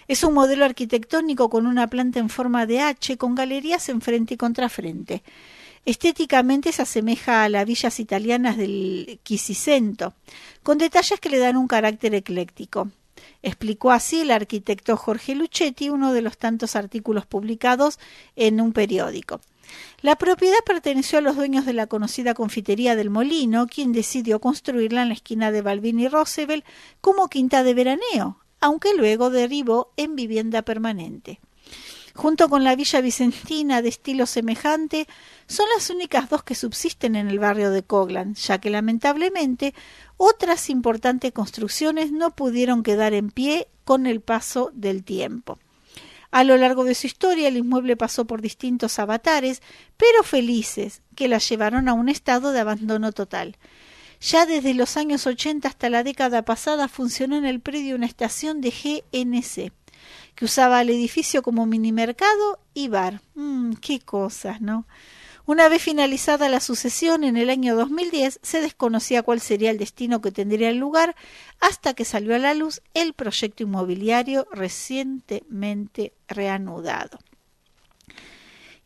Es 0.06 0.22
un 0.22 0.34
modelo 0.34 0.64
arquitectónico 0.64 1.48
con 1.48 1.66
una 1.66 1.86
planta 1.88 2.18
en 2.18 2.28
forma 2.28 2.66
de 2.66 2.80
H 2.80 3.16
con 3.16 3.34
galerías 3.34 3.88
en 3.88 4.00
frente 4.00 4.34
y 4.34 4.36
contrafrente. 4.36 5.22
Estéticamente 5.86 6.72
se 6.72 6.82
asemeja 6.82 7.44
a 7.44 7.48
las 7.48 7.66
villas 7.66 8.00
italianas 8.00 8.56
del 8.56 9.18
Quisicento, 9.22 10.14
con 10.62 10.78
detalles 10.78 11.20
que 11.20 11.28
le 11.28 11.38
dan 11.38 11.56
un 11.56 11.68
carácter 11.68 12.14
ecléctico. 12.14 12.90
Explicó 13.42 13.90
así 13.90 14.22
el 14.22 14.30
arquitecto 14.30 14.96
Jorge 14.96 15.34
Luchetti, 15.34 15.90
uno 15.90 16.14
de 16.14 16.22
los 16.22 16.38
tantos 16.38 16.76
artículos 16.76 17.26
publicados 17.26 17.98
en 18.36 18.60
un 18.60 18.72
periódico. 18.72 19.40
La 20.00 20.16
propiedad 20.16 20.58
perteneció 20.66 21.18
a 21.18 21.22
los 21.22 21.36
dueños 21.36 21.66
de 21.66 21.72
la 21.72 21.86
conocida 21.86 22.34
confitería 22.34 22.96
del 22.96 23.10
Molino, 23.10 23.66
quien 23.66 23.92
decidió 23.92 24.40
construirla 24.40 25.02
en 25.02 25.08
la 25.08 25.14
esquina 25.14 25.50
de 25.50 25.62
Balbín 25.62 26.00
y 26.00 26.08
Roosevelt 26.08 26.64
como 27.00 27.28
quinta 27.28 27.62
de 27.62 27.74
veraneo, 27.74 28.38
aunque 28.60 28.94
luego 28.94 29.30
derivó 29.30 29.92
en 29.96 30.16
vivienda 30.16 30.62
permanente. 30.62 31.40
Junto 32.14 32.48
con 32.48 32.62
la 32.62 32.76
villa 32.76 33.00
vicentina 33.00 33.82
de 33.82 33.88
estilo 33.88 34.26
semejante, 34.26 35.08
son 35.48 35.66
las 35.74 35.90
únicas 35.90 36.30
dos 36.30 36.44
que 36.44 36.54
subsisten 36.54 37.16
en 37.16 37.28
el 37.28 37.40
barrio 37.40 37.72
de 37.72 37.82
Coglan, 37.82 38.34
ya 38.34 38.58
que 38.58 38.70
lamentablemente 38.70 39.74
otras 40.16 40.70
importantes 40.70 41.32
construcciones 41.32 42.12
no 42.12 42.30
pudieron 42.30 42.84
quedar 42.84 43.14
en 43.14 43.30
pie 43.30 43.66
con 43.84 44.06
el 44.06 44.20
paso 44.20 44.70
del 44.74 45.02
tiempo. 45.02 45.58
A 46.34 46.42
lo 46.42 46.56
largo 46.56 46.82
de 46.82 46.96
su 46.96 47.06
historia 47.06 47.46
el 47.46 47.58
inmueble 47.58 47.96
pasó 47.96 48.24
por 48.24 48.42
distintos 48.42 48.98
avatares, 48.98 49.62
pero 49.96 50.24
felices, 50.24 51.00
que 51.14 51.28
la 51.28 51.38
llevaron 51.38 51.88
a 51.88 51.92
un 51.92 52.08
estado 52.08 52.50
de 52.50 52.58
abandono 52.58 53.12
total. 53.12 53.56
Ya 54.20 54.44
desde 54.44 54.74
los 54.74 54.96
años 54.96 55.28
80 55.28 55.68
hasta 55.68 55.88
la 55.90 56.02
década 56.02 56.44
pasada 56.44 56.88
funcionó 56.88 57.36
en 57.36 57.44
el 57.44 57.60
predio 57.60 57.94
una 57.94 58.06
estación 58.06 58.60
de 58.60 58.70
GNC, 58.70 59.70
que 60.34 60.44
usaba 60.44 60.82
el 60.82 60.90
edificio 60.90 61.40
como 61.40 61.66
mini 61.66 61.92
mercado 61.92 62.58
y 62.74 62.88
bar. 62.88 63.22
Mm, 63.36 63.74
qué 63.74 64.00
cosas, 64.00 64.60
¿no? 64.60 64.88
Una 65.46 65.68
vez 65.68 65.82
finalizada 65.82 66.48
la 66.48 66.60
sucesión 66.60 67.22
en 67.22 67.36
el 67.36 67.50
año 67.50 67.76
2010, 67.76 68.40
se 68.42 68.62
desconocía 68.62 69.22
cuál 69.22 69.40
sería 69.40 69.70
el 69.70 69.76
destino 69.76 70.22
que 70.22 70.32
tendría 70.32 70.70
el 70.70 70.78
lugar 70.78 71.14
hasta 71.60 71.92
que 71.92 72.06
salió 72.06 72.34
a 72.34 72.38
la 72.38 72.54
luz 72.54 72.80
el 72.94 73.12
proyecto 73.12 73.62
inmobiliario 73.62 74.48
recientemente 74.52 76.14
reanudado. 76.28 77.18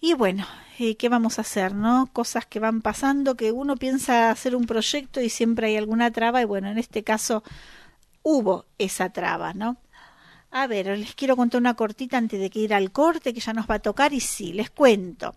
Y 0.00 0.14
bueno, 0.14 0.48
¿qué 0.76 1.08
vamos 1.08 1.38
a 1.38 1.42
hacer, 1.42 1.76
no? 1.76 2.10
Cosas 2.12 2.44
que 2.44 2.58
van 2.58 2.82
pasando, 2.82 3.36
que 3.36 3.52
uno 3.52 3.76
piensa 3.76 4.32
hacer 4.32 4.56
un 4.56 4.66
proyecto 4.66 5.20
y 5.20 5.28
siempre 5.28 5.68
hay 5.68 5.76
alguna 5.76 6.10
traba, 6.10 6.42
y 6.42 6.44
bueno, 6.44 6.68
en 6.70 6.78
este 6.78 7.04
caso 7.04 7.44
hubo 8.24 8.66
esa 8.78 9.10
traba, 9.10 9.54
¿no? 9.54 9.76
A 10.50 10.66
ver, 10.66 10.98
les 10.98 11.14
quiero 11.14 11.36
contar 11.36 11.60
una 11.60 11.74
cortita 11.74 12.18
antes 12.18 12.40
de 12.40 12.50
que 12.50 12.58
ir 12.58 12.74
al 12.74 12.90
corte, 12.90 13.32
que 13.32 13.40
ya 13.40 13.52
nos 13.52 13.70
va 13.70 13.76
a 13.76 13.78
tocar, 13.78 14.12
y 14.12 14.18
sí, 14.18 14.52
les 14.52 14.70
cuento. 14.70 15.36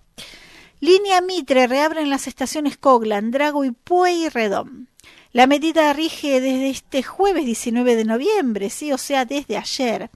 Línea 0.84 1.22
Mitre 1.22 1.68
reabre 1.68 2.02
en 2.02 2.10
las 2.10 2.26
estaciones 2.26 2.76
Coglan, 2.76 3.30
Drago 3.30 3.64
y 3.66 3.70
Pueyrredón. 3.70 4.88
La 5.32 5.46
medida 5.46 5.94
rige 5.94 6.42
desde 6.42 6.72
este 6.72 7.04
jueves 7.04 7.46
19 7.46 7.96
de 7.96 8.04
noviembre, 8.04 8.72
sí, 8.72 8.92
o 8.92 8.98
sea, 8.98 9.24
desde 9.24 9.58
ayer. 9.58 10.10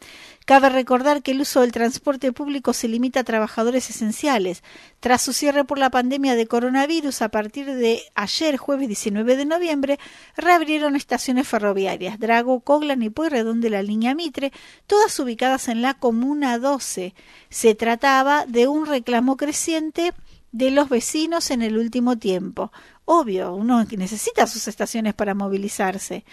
Cabe 0.45 0.69
recordar 0.69 1.21
que 1.21 1.31
el 1.31 1.41
uso 1.41 1.61
del 1.61 1.71
transporte 1.71 2.31
público 2.31 2.73
se 2.73 2.87
limita 2.87 3.19
a 3.19 3.23
trabajadores 3.23 3.89
esenciales. 3.91 4.63
Tras 4.99 5.21
su 5.21 5.33
cierre 5.33 5.65
por 5.65 5.77
la 5.77 5.91
pandemia 5.91 6.35
de 6.35 6.47
coronavirus, 6.47 7.21
a 7.21 7.29
partir 7.29 7.67
de 7.67 8.01
ayer, 8.15 8.57
jueves 8.57 8.87
19 8.87 9.37
de 9.37 9.45
noviembre, 9.45 9.99
reabrieron 10.35 10.95
estaciones 10.95 11.47
ferroviarias 11.47 12.19
Drago, 12.19 12.59
Coglan 12.59 13.03
y 13.03 13.11
Pueyrredón 13.11 13.61
de 13.61 13.69
la 13.69 13.83
línea 13.83 14.15
Mitre, 14.15 14.51
todas 14.87 15.19
ubicadas 15.19 15.67
en 15.67 15.83
la 15.83 15.93
Comuna 15.93 16.57
12. 16.57 17.13
Se 17.49 17.75
trataba 17.75 18.45
de 18.47 18.67
un 18.67 18.87
reclamo 18.87 19.37
creciente 19.37 20.13
de 20.55 20.71
los 20.71 20.87
vecinos 20.87 21.51
en 21.51 21.61
el 21.61 21.77
último 21.77 22.17
tiempo. 22.17 22.71
Obvio, 23.03 23.53
uno 23.53 23.85
necesita 23.97 24.47
sus 24.47 24.67
estaciones 24.67 25.13
para 25.13 25.33
movilizarse 25.33 26.23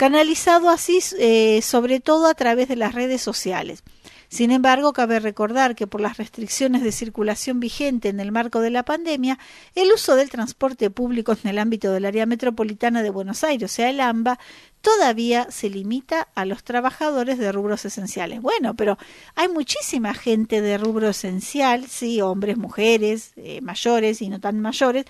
canalizado 0.00 0.70
así 0.70 0.98
eh, 1.18 1.60
sobre 1.60 2.00
todo 2.00 2.26
a 2.26 2.32
través 2.32 2.68
de 2.68 2.76
las 2.76 2.94
redes 2.94 3.20
sociales. 3.20 3.84
Sin 4.30 4.50
embargo, 4.50 4.94
cabe 4.94 5.20
recordar 5.20 5.74
que 5.74 5.86
por 5.86 6.00
las 6.00 6.16
restricciones 6.16 6.82
de 6.82 6.90
circulación 6.90 7.60
vigente 7.60 8.08
en 8.08 8.18
el 8.18 8.32
marco 8.32 8.60
de 8.60 8.70
la 8.70 8.82
pandemia, 8.82 9.38
el 9.74 9.92
uso 9.92 10.16
del 10.16 10.30
transporte 10.30 10.88
público 10.88 11.32
en 11.32 11.50
el 11.50 11.58
ámbito 11.58 11.92
del 11.92 12.06
área 12.06 12.24
metropolitana 12.24 13.02
de 13.02 13.10
Buenos 13.10 13.44
Aires, 13.44 13.70
o 13.70 13.74
sea, 13.74 13.90
el 13.90 14.00
AMBA, 14.00 14.38
todavía 14.80 15.50
se 15.50 15.70
limita 15.70 16.28
a 16.34 16.44
los 16.44 16.64
trabajadores 16.64 17.38
de 17.38 17.52
rubros 17.52 17.84
esenciales. 17.84 18.40
Bueno, 18.40 18.74
pero 18.74 18.98
hay 19.34 19.48
muchísima 19.48 20.14
gente 20.14 20.60
de 20.60 20.78
rubro 20.78 21.08
esencial, 21.08 21.86
sí, 21.88 22.20
hombres, 22.20 22.56
mujeres, 22.56 23.32
eh, 23.36 23.60
mayores 23.60 24.22
y 24.22 24.28
no 24.28 24.40
tan 24.40 24.60
mayores, 24.60 25.06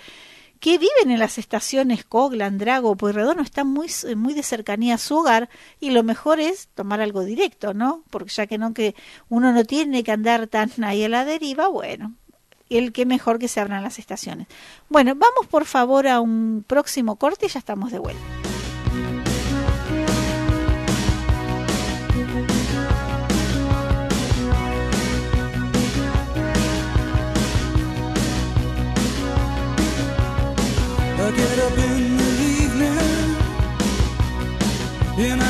que 0.61 0.77
viven 0.77 1.11
en 1.11 1.19
las 1.19 1.39
estaciones 1.39 2.05
Coglan, 2.05 2.59
Drago, 2.59 2.95
Pueyrredón, 2.95 3.41
están 3.41 3.67
muy, 3.67 3.89
muy 4.15 4.35
de 4.35 4.43
cercanía 4.43 4.97
a 4.97 4.99
su 4.99 5.17
hogar 5.17 5.49
y 5.81 5.91
lo 5.91 6.03
mejor 6.03 6.39
es 6.39 6.69
tomar 6.75 7.01
algo 7.01 7.25
directo, 7.25 7.73
¿no? 7.73 8.05
Porque 8.11 8.31
ya 8.31 8.47
que 8.47 8.59
no 8.59 8.75
que 8.75 8.95
uno 9.31 9.53
no 9.53 9.65
tiene 9.65 10.05
que 10.05 10.13
andar 10.13 10.47
tan 10.49 10.71
ahí 10.85 11.05
a 11.05 11.09
la 11.09 11.25
deriva, 11.25 11.69
bueno, 11.69 12.15
el 12.69 12.93
que 12.93 13.07
mejor 13.07 13.39
que 13.39 13.49
se 13.49 13.61
abran 13.61 13.83
las 13.83 13.99
estaciones. 13.99 14.49
Bueno, 14.91 15.15
vamos 15.15 15.47
por 15.51 15.65
favor 15.65 16.07
a 16.07 16.21
un 16.21 16.63
próximo 16.67 17.17
corte 17.17 17.47
y 17.47 17.49
ya 17.49 17.59
estamos 17.59 17.91
de 17.91 17.99
vuelta. 17.99 18.50
I 31.31 31.37
get 31.37 31.59
up 31.61 31.79
in 31.79 32.17
the 32.17 32.31
evening 32.61 32.99
and 35.31 35.41
I 35.41 35.50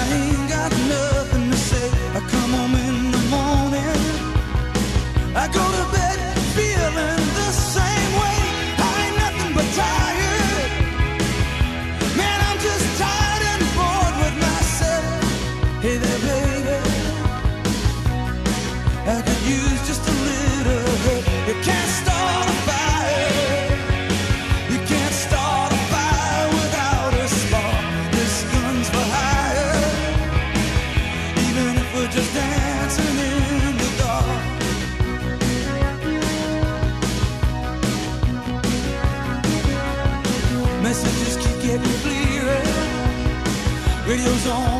Radio's 44.11 44.47
on 44.49 44.80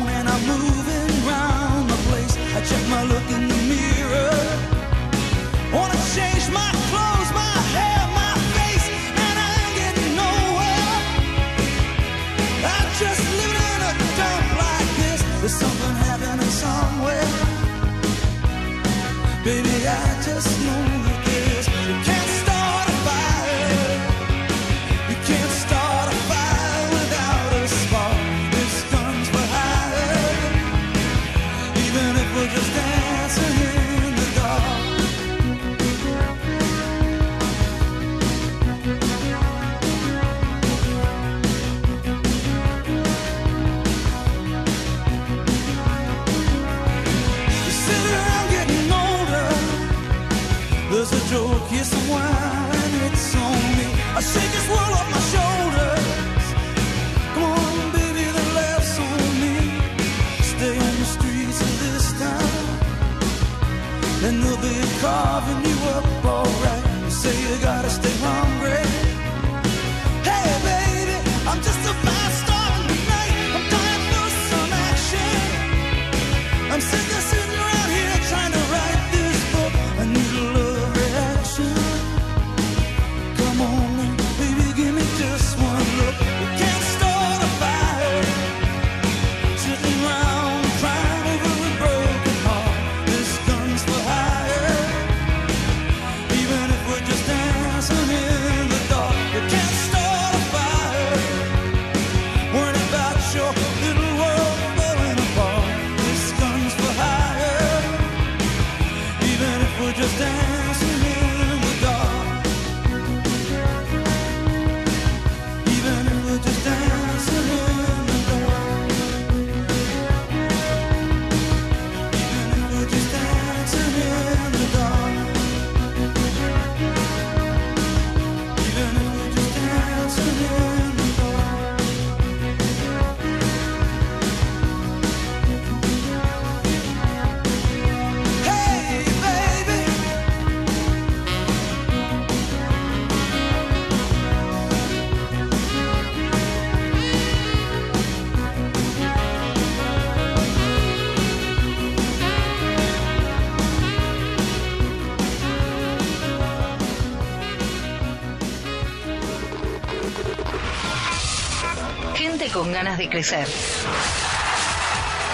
crecer. 163.11 163.47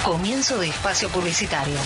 Comienzo 0.04 0.58
de 0.58 0.68
espacio 0.68 1.08
publicitario. 1.10 1.78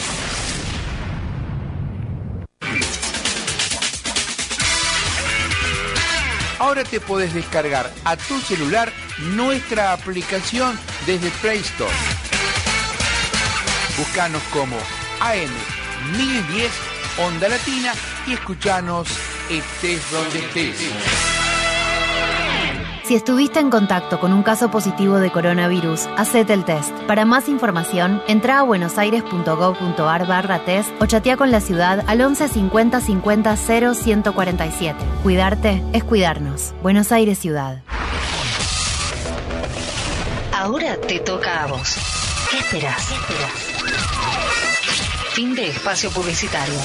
Ahora 6.57 6.83
te 6.83 6.99
podés 6.99 7.33
descargar 7.33 7.91
a 8.05 8.15
tu 8.15 8.39
celular 8.39 8.91
nuestra 9.35 9.93
aplicación 9.93 10.79
desde 11.05 11.29
Play 11.41 11.59
Store. 11.59 11.91
Búscanos 13.97 14.41
como 14.53 14.77
AM1010 15.19 16.69
Onda 17.17 17.49
Latina 17.49 17.93
y 18.25 18.33
escuchanos 18.33 19.09
estés 19.49 20.09
donde 20.11 20.39
estés. 20.39 21.30
Si 23.11 23.17
estuviste 23.17 23.59
en 23.59 23.69
contacto 23.69 24.21
con 24.21 24.31
un 24.31 24.41
caso 24.41 24.71
positivo 24.71 25.19
de 25.19 25.29
coronavirus, 25.33 26.07
hacete 26.15 26.53
el 26.53 26.63
test. 26.63 26.93
Para 27.07 27.25
más 27.25 27.49
información, 27.49 28.21
entra 28.25 28.59
a 28.59 28.63
buenosaires.gov.ar 28.63 30.27
barra 30.27 30.63
test 30.63 30.89
o 31.01 31.05
chatea 31.05 31.35
con 31.35 31.51
la 31.51 31.59
ciudad 31.59 32.05
al 32.07 32.21
11 32.21 32.47
50 32.47 33.01
50 33.01 33.57
0 33.57 33.93
147. 33.95 34.97
Cuidarte 35.23 35.83
es 35.91 36.05
cuidarnos. 36.05 36.73
Buenos 36.81 37.11
Aires 37.11 37.37
Ciudad. 37.37 37.81
Ahora 40.53 40.95
te 40.95 41.19
toca 41.19 41.63
a 41.63 41.67
vos. 41.67 41.97
¿Qué 42.49 42.59
esperas? 42.59 43.07
¿Qué 43.07 43.15
esperas? 43.15 43.51
Fin 45.33 45.53
de 45.53 45.67
espacio 45.67 46.09
publicitario. 46.11 46.79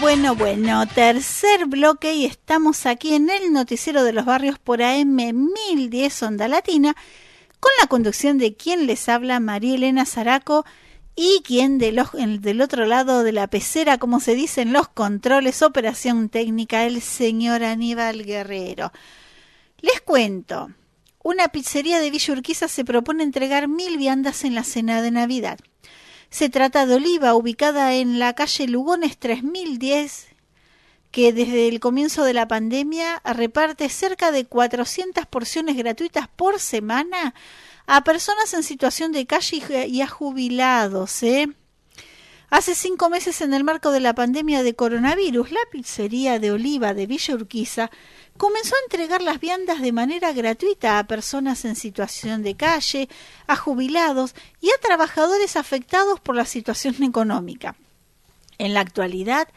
Bueno, 0.00 0.36
bueno, 0.36 0.86
tercer 0.86 1.66
bloque 1.66 2.14
y 2.14 2.24
estamos 2.24 2.86
aquí 2.86 3.14
en 3.14 3.30
el 3.30 3.52
noticiero 3.52 4.04
de 4.04 4.12
los 4.12 4.24
barrios 4.24 4.56
por 4.58 4.80
AM 4.80 5.16
1010 5.16 6.22
Onda 6.22 6.46
Latina 6.46 6.94
con 7.58 7.72
la 7.80 7.88
conducción 7.88 8.38
de 8.38 8.54
quien 8.54 8.86
les 8.86 9.08
habla 9.08 9.40
María 9.40 9.74
Elena 9.74 10.06
Zaraco 10.06 10.64
y 11.16 11.42
quien 11.44 11.78
del 11.78 12.60
otro 12.60 12.86
lado 12.86 13.24
de 13.24 13.32
la 13.32 13.48
pecera, 13.48 13.98
como 13.98 14.20
se 14.20 14.36
dice 14.36 14.62
en 14.62 14.72
los 14.72 14.86
controles, 14.86 15.62
operación 15.62 16.28
técnica, 16.28 16.84
el 16.84 17.02
señor 17.02 17.64
Aníbal 17.64 18.24
Guerrero. 18.24 18.92
Les 19.80 20.00
cuento, 20.00 20.70
una 21.24 21.48
pizzería 21.48 21.98
de 21.98 22.12
Villa 22.12 22.34
Urquiza 22.34 22.68
se 22.68 22.84
propone 22.84 23.24
entregar 23.24 23.66
mil 23.66 23.98
viandas 23.98 24.44
en 24.44 24.54
la 24.54 24.62
cena 24.62 25.02
de 25.02 25.10
Navidad. 25.10 25.58
Se 26.30 26.50
trata 26.50 26.84
de 26.84 26.96
Oliva, 26.96 27.34
ubicada 27.34 27.94
en 27.94 28.18
la 28.18 28.34
calle 28.34 28.68
Lugones 28.68 29.16
3010, 29.18 30.28
que 31.10 31.32
desde 31.32 31.68
el 31.68 31.80
comienzo 31.80 32.24
de 32.24 32.34
la 32.34 32.46
pandemia 32.46 33.22
reparte 33.24 33.88
cerca 33.88 34.30
de 34.30 34.44
400 34.44 35.26
porciones 35.26 35.76
gratuitas 35.76 36.28
por 36.28 36.60
semana 36.60 37.34
a 37.86 38.04
personas 38.04 38.52
en 38.52 38.62
situación 38.62 39.12
de 39.12 39.26
calle 39.26 39.86
y 39.86 40.02
a 40.02 40.06
jubilados. 40.06 41.22
¿eh? 41.22 41.48
Hace 42.50 42.74
cinco 42.74 43.08
meses, 43.08 43.40
en 43.40 43.54
el 43.54 43.64
marco 43.64 43.90
de 43.90 44.00
la 44.00 44.14
pandemia 44.14 44.62
de 44.62 44.74
coronavirus, 44.74 45.50
la 45.50 45.60
pizzería 45.72 46.38
de 46.38 46.52
Oliva 46.52 46.92
de 46.92 47.06
Villa 47.06 47.34
Urquiza 47.34 47.90
comenzó 48.38 48.74
a 48.74 48.84
entregar 48.86 49.20
las 49.20 49.40
viandas 49.40 49.82
de 49.82 49.92
manera 49.92 50.32
gratuita 50.32 50.98
a 50.98 51.06
personas 51.06 51.64
en 51.64 51.76
situación 51.76 52.42
de 52.42 52.54
calle, 52.54 53.08
a 53.46 53.56
jubilados 53.56 54.34
y 54.60 54.70
a 54.70 54.80
trabajadores 54.80 55.56
afectados 55.56 56.20
por 56.20 56.34
la 56.34 56.46
situación 56.46 57.02
económica. 57.02 57.76
En 58.56 58.74
la 58.74 58.80
actualidad, 58.80 59.48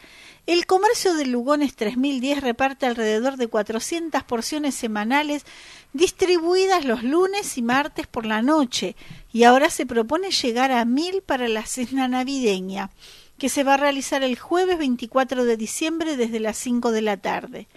el 0.46 0.66
comercio 0.66 1.14
de 1.14 1.24
Lugones 1.24 1.76
3010 1.76 2.40
reparte 2.40 2.86
alrededor 2.86 3.36
de 3.36 3.48
400 3.48 4.22
porciones 4.24 4.74
semanales 4.74 5.44
distribuidas 5.92 6.84
los 6.84 7.02
lunes 7.04 7.56
y 7.58 7.62
martes 7.62 8.06
por 8.06 8.26
la 8.26 8.42
noche 8.42 8.96
y 9.32 9.44
ahora 9.44 9.70
se 9.70 9.86
propone 9.86 10.30
llegar 10.30 10.72
a 10.72 10.84
mil 10.84 11.22
para 11.22 11.48
la 11.48 11.64
cena 11.64 12.08
navideña, 12.08 12.90
que 13.38 13.48
se 13.48 13.64
va 13.64 13.74
a 13.74 13.76
realizar 13.78 14.22
el 14.22 14.38
jueves 14.38 14.78
24 14.78 15.44
de 15.44 15.56
diciembre 15.56 16.16
desde 16.16 16.40
las 16.40 16.56
5 16.58 16.90
de 16.90 17.02
la 17.02 17.16
tarde. 17.16 17.68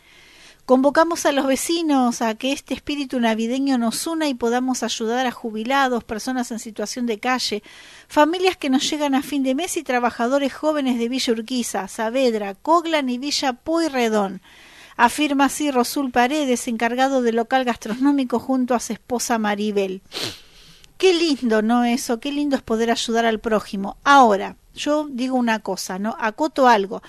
Convocamos 0.66 1.28
a 1.28 1.32
los 1.32 1.45
vecinos 1.45 2.24
a 2.24 2.34
que 2.34 2.51
este 2.51 2.74
espíritu 2.74 3.20
navideño 3.20 3.78
nos 3.78 4.07
una 4.07 4.30
y 4.30 4.34
podamos 4.34 4.82
ayudar 4.82 5.28
a 5.28 5.32
jubilados, 5.32 6.03
personas 6.03 6.49
en 6.49 6.57
situación 6.57 7.05
de 7.05 7.20
calle, 7.20 7.61
familias 8.07 8.57
que 8.57 8.72
nos 8.72 8.89
llegan 8.89 9.13
a 9.13 9.22
fin 9.22 9.43
de 9.43 9.53
mes 9.53 9.78
y 9.78 9.84
trabajadores 9.84 10.55
jóvenes 10.55 10.97
de 10.97 11.07
Villa 11.07 11.34
Urquiza, 11.34 11.88
Saavedra, 11.88 12.55
Coglan 12.55 13.09
y 13.09 13.20
Villa 13.20 13.53
Pueyrredón. 13.53 14.41
Afirma 14.97 15.45
así 15.45 15.70
Rosul 15.70 16.09
Paredes, 16.09 16.68
encargado 16.68 17.22
del 17.22 17.36
local 17.36 17.63
gastronómico 17.63 18.39
junto 18.39 18.74
a 18.74 18.80
su 18.80 18.93
esposa 18.93 19.38
Maribel. 19.38 20.01
Qué 20.97 21.13
lindo, 21.13 21.61
¿no? 21.61 21.84
Eso, 21.84 22.20
qué 22.20 22.32
lindo 22.32 22.55
es 22.55 22.63
poder 22.63 22.89
ayudar 22.89 23.26
al 23.26 23.39
prójimo. 23.39 23.97
Ahora, 24.03 24.55
yo 24.76 25.07
digo 25.09 25.36
una 25.36 25.59
cosa, 25.59 25.97
¿no? 25.99 26.15
Acoto 26.19 26.67
algo. 26.67 27.01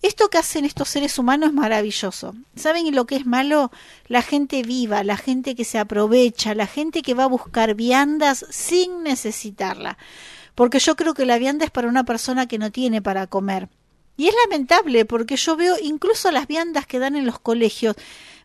Esto 0.00 0.28
que 0.28 0.38
hacen 0.38 0.64
estos 0.64 0.88
seres 0.88 1.18
humanos 1.18 1.48
es 1.48 1.54
maravilloso. 1.54 2.34
¿Saben 2.54 2.94
lo 2.94 3.06
que 3.06 3.16
es 3.16 3.26
malo? 3.26 3.72
La 4.06 4.22
gente 4.22 4.62
viva, 4.62 5.02
la 5.02 5.16
gente 5.16 5.56
que 5.56 5.64
se 5.64 5.78
aprovecha, 5.78 6.54
la 6.54 6.68
gente 6.68 7.02
que 7.02 7.14
va 7.14 7.24
a 7.24 7.28
buscar 7.28 7.74
viandas 7.74 8.46
sin 8.50 9.02
necesitarla. 9.02 9.98
Porque 10.54 10.78
yo 10.78 10.94
creo 10.94 11.14
que 11.14 11.26
la 11.26 11.38
vianda 11.38 11.64
es 11.64 11.72
para 11.72 11.88
una 11.88 12.04
persona 12.04 12.46
que 12.46 12.58
no 12.58 12.70
tiene 12.70 13.02
para 13.02 13.26
comer. 13.26 13.68
Y 14.16 14.28
es 14.28 14.34
lamentable 14.44 15.04
porque 15.04 15.36
yo 15.36 15.56
veo 15.56 15.76
incluso 15.80 16.30
las 16.30 16.46
viandas 16.46 16.86
que 16.86 16.98
dan 16.98 17.16
en 17.16 17.26
los 17.26 17.38
colegios. 17.38 17.96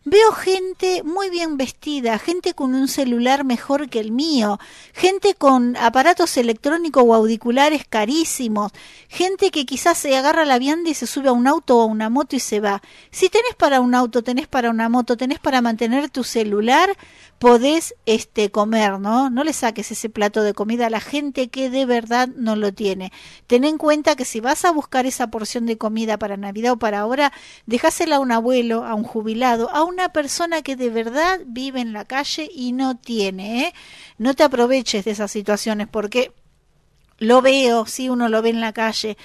Veo 0.06 0.32
gente 0.32 1.02
muy 1.02 1.30
bien 1.30 1.56
vestida, 1.56 2.18
gente 2.18 2.52
con 2.52 2.74
un 2.74 2.88
celular 2.88 3.42
mejor 3.42 3.88
que 3.88 4.00
el 4.00 4.12
mío, 4.12 4.58
gente 4.92 5.34
con 5.34 5.78
aparatos 5.78 6.36
electrónicos 6.36 7.02
o 7.06 7.14
auriculares 7.14 7.86
carísimos, 7.88 8.70
gente 9.08 9.50
que 9.50 9.64
quizás 9.64 9.96
se 9.96 10.14
agarra 10.14 10.44
la 10.44 10.58
vianda 10.58 10.90
y 10.90 10.94
se 10.94 11.06
sube 11.06 11.30
a 11.30 11.32
un 11.32 11.46
auto 11.46 11.78
o 11.78 11.82
a 11.82 11.86
una 11.86 12.10
moto 12.10 12.36
y 12.36 12.40
se 12.40 12.60
va. 12.60 12.82
Si 13.10 13.30
tenés 13.30 13.54
para 13.54 13.80
un 13.80 13.94
auto, 13.94 14.22
tenés 14.22 14.46
para 14.46 14.68
una 14.68 14.90
moto, 14.90 15.16
tenés 15.16 15.38
para 15.38 15.62
mantener 15.62 16.10
tu 16.10 16.22
celular, 16.22 16.94
podés 17.38 17.94
este 18.04 18.50
comer, 18.50 19.00
¿no? 19.00 19.30
No 19.30 19.42
le 19.42 19.54
saques 19.54 19.90
ese 19.90 20.10
plato 20.10 20.42
de 20.42 20.52
comida 20.52 20.86
a 20.86 20.90
la 20.90 21.00
gente 21.00 21.48
que 21.48 21.70
de 21.70 21.86
verdad 21.86 22.28
no 22.36 22.56
lo 22.56 22.74
tiene. 22.74 23.10
Ten 23.46 23.64
en 23.64 23.78
cuenta 23.78 24.16
que 24.16 24.26
si 24.26 24.40
vas 24.40 24.66
a 24.66 24.70
buscar 24.70 25.06
esa 25.06 25.28
porción 25.28 25.64
de 25.64 25.78
comida 25.78 26.18
para 26.18 26.36
Navidad 26.36 26.72
o 26.72 26.78
para 26.78 27.00
ahora, 27.00 27.32
dejásela 27.64 28.16
a 28.16 28.20
un 28.20 28.32
abuelo, 28.32 28.84
a 28.84 28.94
un 28.94 29.04
jubilado, 29.04 29.70
a 29.70 29.82
una 29.94 30.10
persona 30.10 30.62
que 30.62 30.76
de 30.76 30.90
verdad 30.90 31.40
vive 31.46 31.80
en 31.80 31.92
la 31.92 32.04
calle 32.04 32.50
y 32.52 32.72
no 32.72 32.96
tiene, 32.96 33.68
¿eh? 33.68 33.74
No 34.18 34.34
te 34.34 34.42
aproveches 34.42 35.04
de 35.04 35.12
esas 35.12 35.30
situaciones 35.30 35.88
porque 35.88 36.32
lo 37.18 37.40
veo, 37.40 37.86
si 37.86 38.08
uno 38.08 38.28
lo 38.28 38.42
ve 38.42 38.50
en 38.50 38.60
la 38.60 38.72
calle. 38.72 39.16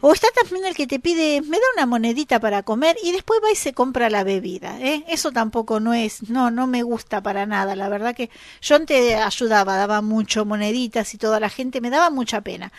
O 0.00 0.12
está 0.12 0.28
también 0.38 0.66
el 0.66 0.74
que 0.74 0.86
te 0.86 1.00
pide, 1.00 1.40
me 1.40 1.56
da 1.56 1.64
una 1.76 1.86
monedita 1.86 2.38
para 2.38 2.62
comer 2.62 2.96
y 3.02 3.12
después 3.12 3.40
va 3.42 3.50
y 3.50 3.56
se 3.56 3.72
compra 3.72 4.10
la 4.10 4.22
bebida. 4.22 4.78
¿eh? 4.78 5.02
Eso 5.08 5.32
tampoco 5.32 5.80
no 5.80 5.94
es, 5.94 6.28
no, 6.28 6.50
no 6.50 6.66
me 6.66 6.82
gusta 6.82 7.22
para 7.22 7.46
nada. 7.46 7.74
La 7.74 7.88
verdad 7.88 8.14
que 8.14 8.28
yo 8.60 8.76
antes 8.76 9.14
ayudaba, 9.16 9.76
daba 9.76 10.02
mucho 10.02 10.44
moneditas 10.44 11.14
y 11.14 11.18
toda 11.18 11.40
la 11.40 11.48
gente, 11.48 11.80
me 11.80 11.88
daba 11.88 12.10
mucha 12.10 12.42
pena. 12.42 12.70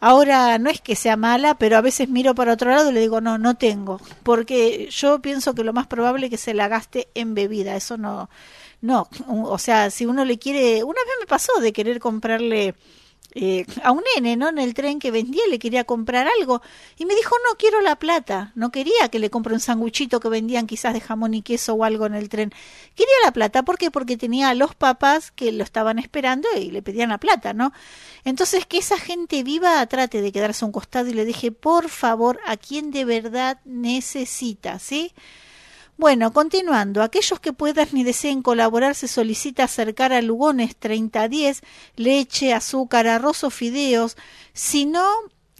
Ahora 0.00 0.58
no 0.58 0.70
es 0.70 0.80
que 0.80 0.94
sea 0.94 1.16
mala, 1.16 1.56
pero 1.56 1.76
a 1.76 1.80
veces 1.80 2.08
miro 2.08 2.34
para 2.34 2.52
otro 2.52 2.70
lado 2.70 2.90
y 2.90 2.94
le 2.94 3.00
digo, 3.00 3.20
no, 3.20 3.38
no 3.38 3.56
tengo. 3.56 4.00
Porque 4.22 4.88
yo 4.90 5.20
pienso 5.20 5.54
que 5.54 5.64
lo 5.64 5.72
más 5.72 5.86
probable 5.86 6.26
es 6.26 6.30
que 6.30 6.36
se 6.36 6.54
la 6.54 6.68
gaste 6.68 7.08
en 7.14 7.34
bebida. 7.34 7.74
Eso 7.76 7.96
no, 7.96 8.30
no. 8.80 9.08
O 9.26 9.58
sea, 9.58 9.90
si 9.90 10.06
uno 10.06 10.24
le 10.24 10.38
quiere, 10.38 10.84
una 10.84 11.00
vez 11.04 11.14
me 11.20 11.26
pasó 11.26 11.60
de 11.60 11.72
querer 11.72 11.98
comprarle 11.98 12.74
eh, 13.34 13.66
a 13.84 13.92
un 13.92 14.02
nene, 14.14 14.36
¿no? 14.36 14.48
En 14.48 14.58
el 14.58 14.72
tren 14.72 14.98
que 14.98 15.10
vendía, 15.10 15.42
le 15.50 15.58
quería 15.58 15.84
comprar 15.84 16.26
algo 16.40 16.62
y 16.96 17.04
me 17.04 17.14
dijo, 17.14 17.36
no 17.48 17.56
quiero 17.58 17.80
la 17.82 17.96
plata, 17.96 18.52
no 18.54 18.70
quería 18.72 19.08
que 19.10 19.18
le 19.18 19.28
compre 19.28 19.52
un 19.52 19.60
sanguchito 19.60 20.18
que 20.18 20.28
vendían 20.28 20.66
quizás 20.66 20.94
de 20.94 21.00
jamón 21.00 21.34
y 21.34 21.42
queso 21.42 21.74
o 21.74 21.84
algo 21.84 22.06
en 22.06 22.14
el 22.14 22.28
tren, 22.30 22.52
quería 22.94 23.14
la 23.24 23.32
plata, 23.32 23.62
¿por 23.62 23.76
qué? 23.76 23.90
Porque 23.90 24.16
tenía 24.16 24.48
a 24.48 24.54
los 24.54 24.74
papás 24.74 25.30
que 25.30 25.52
lo 25.52 25.62
estaban 25.62 25.98
esperando 25.98 26.48
y 26.56 26.70
le 26.70 26.80
pedían 26.80 27.10
la 27.10 27.18
plata, 27.18 27.52
¿no? 27.52 27.72
Entonces 28.24 28.66
que 28.66 28.78
esa 28.78 28.98
gente 28.98 29.42
viva 29.42 29.84
trate 29.86 30.22
de 30.22 30.32
quedarse 30.32 30.64
a 30.64 30.66
un 30.66 30.72
costado 30.72 31.08
y 31.08 31.12
le 31.12 31.24
dije, 31.24 31.52
por 31.52 31.90
favor, 31.90 32.40
a 32.46 32.56
quien 32.56 32.90
de 32.90 33.04
verdad 33.04 33.60
necesita, 33.64 34.78
¿sí? 34.78 35.12
Bueno, 35.98 36.32
continuando, 36.32 37.02
aquellos 37.02 37.40
que 37.40 37.52
puedan 37.52 37.88
ni 37.90 38.04
deseen 38.04 38.40
colaborar 38.40 38.94
se 38.94 39.08
solicita 39.08 39.64
acercar 39.64 40.12
a 40.12 40.22
Lugones 40.22 40.76
3010 40.76 41.60
leche, 41.96 42.54
azúcar, 42.54 43.08
arroz 43.08 43.42
o 43.42 43.50
fideos. 43.50 44.16
Si 44.52 44.86
no, 44.86 45.10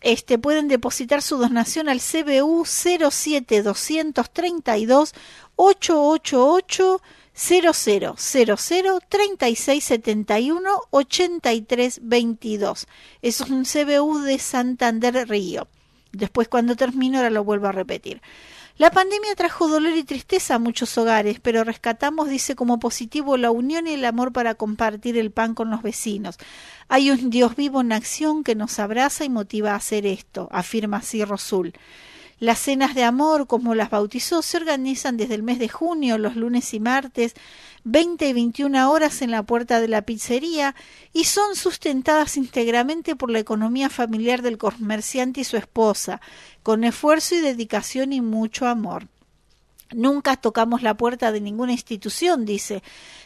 este, 0.01 0.39
pueden 0.39 0.69
depositar 0.69 1.23
su 1.23 1.39
donación 1.39 1.89
al 1.89 2.01
CBU 2.01 2.65
07232 2.67 5.13
888 5.57 7.03
0000 7.35 8.15
3671 9.09 10.71
8322. 10.91 12.87
Es 13.23 13.41
un 13.41 13.65
CBU 13.65 14.21
de 14.21 14.39
Santander 14.39 15.29
Río. 15.29 15.67
Después 16.13 16.47
cuando 16.47 16.77
termino 16.77 17.19
ahora 17.19 17.31
lo 17.31 17.43
vuelvo 17.43 17.67
a 17.67 17.73
repetir. 17.73 18.23
La 18.79 18.93
pandemia 18.93 19.35
trajo 19.35 19.67
dolor 19.67 19.97
y 19.97 20.05
tristeza 20.05 20.55
a 20.55 20.59
muchos 20.61 20.97
hogares, 20.99 21.41
pero 21.41 21.65
rescatamos, 21.65 22.29
dice, 22.29 22.55
como 22.55 22.79
positivo 22.79 23.37
la 23.37 23.51
unión 23.51 23.89
y 23.89 23.95
el 23.95 24.05
amor 24.05 24.33
para 24.33 24.55
compartir 24.55 25.19
el 25.19 25.33
pan 25.33 25.55
con 25.55 25.69
los 25.69 25.83
vecinos. 25.83 26.39
Hay 26.87 27.11
un 27.11 27.29
Dios 27.29 27.57
vivo 27.57 27.81
en 27.81 27.91
acción 27.91 28.45
que 28.45 28.55
nos 28.55 28.79
abraza 28.79 29.25
y 29.25 29.31
motiva 29.31 29.73
a 29.73 29.77
hacer 29.77 30.07
esto, 30.07 30.49
afirma 30.53 30.99
así 30.99 31.25
Rosul. 31.25 31.73
Las 32.39 32.61
cenas 32.61 32.95
de 32.95 33.03
amor, 33.03 33.49
como 33.49 33.75
las 33.75 33.91
bautizó, 33.91 34.43
se 34.43 34.59
organizan 34.59 35.17
desde 35.17 35.35
el 35.35 35.43
mes 35.43 35.59
de 35.59 35.69
junio, 35.69 36.17
los 36.17 36.37
lunes 36.37 36.73
y 36.73 36.79
martes, 36.79 37.35
20 37.91 38.29
y 38.29 38.33
21 38.35 38.91
horas 38.91 39.23
en 39.23 39.31
la 39.31 39.45
puerta 39.45 39.81
de 39.81 39.89
la 39.89 40.03
pizzería 40.03 40.75
y 41.15 41.25
son 41.25 41.57
sustentadas 41.57 42.37
íntegramente 42.37 43.17
por 43.17 43.31
la 43.31 43.39
economía 43.39 43.89
familiar 43.89 44.43
del 44.43 44.59
comerciante 44.59 45.41
y 45.41 45.45
su 45.45 45.57
esposa, 45.57 46.21
con 46.63 46.85
esfuerzo 46.85 47.35
y 47.35 47.41
dedicación 47.41 48.13
y 48.13 48.21
mucho 48.21 48.67
amor. 48.67 49.09
Nunca 49.91 50.37
tocamos 50.37 50.83
la 50.83 50.99
puerta 50.99 51.33
de 51.33 51.41
ninguna 51.41 51.73
institución, 51.73 52.45
dice. 52.45 52.83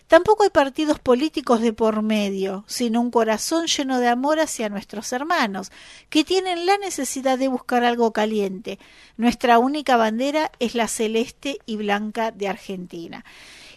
Tampoco 0.07 0.45
hay 0.45 0.51
partidos 0.51 1.01
políticos 1.01 1.61
de 1.61 1.73
por 1.73 2.03
medio, 2.03 2.65
sino 2.69 3.01
un 3.01 3.11
corazón 3.11 3.67
lleno 3.67 3.99
de 3.99 4.07
amor 4.07 4.39
hacia 4.39 4.69
nuestros 4.69 5.13
hermanos, 5.13 5.73
que 6.09 6.23
tienen 6.23 6.67
la 6.67 6.79
necesidad 6.79 7.37
de 7.37 7.49
buscar 7.49 7.83
algo 7.83 8.13
caliente. 8.13 8.79
Nuestra 9.17 9.59
única 9.59 9.97
bandera 9.97 10.53
es 10.61 10.77
la 10.77 10.87
celeste 10.87 11.59
y 11.67 11.79
blanca 11.79 12.31
de 12.31 12.47
Argentina. 12.47 13.25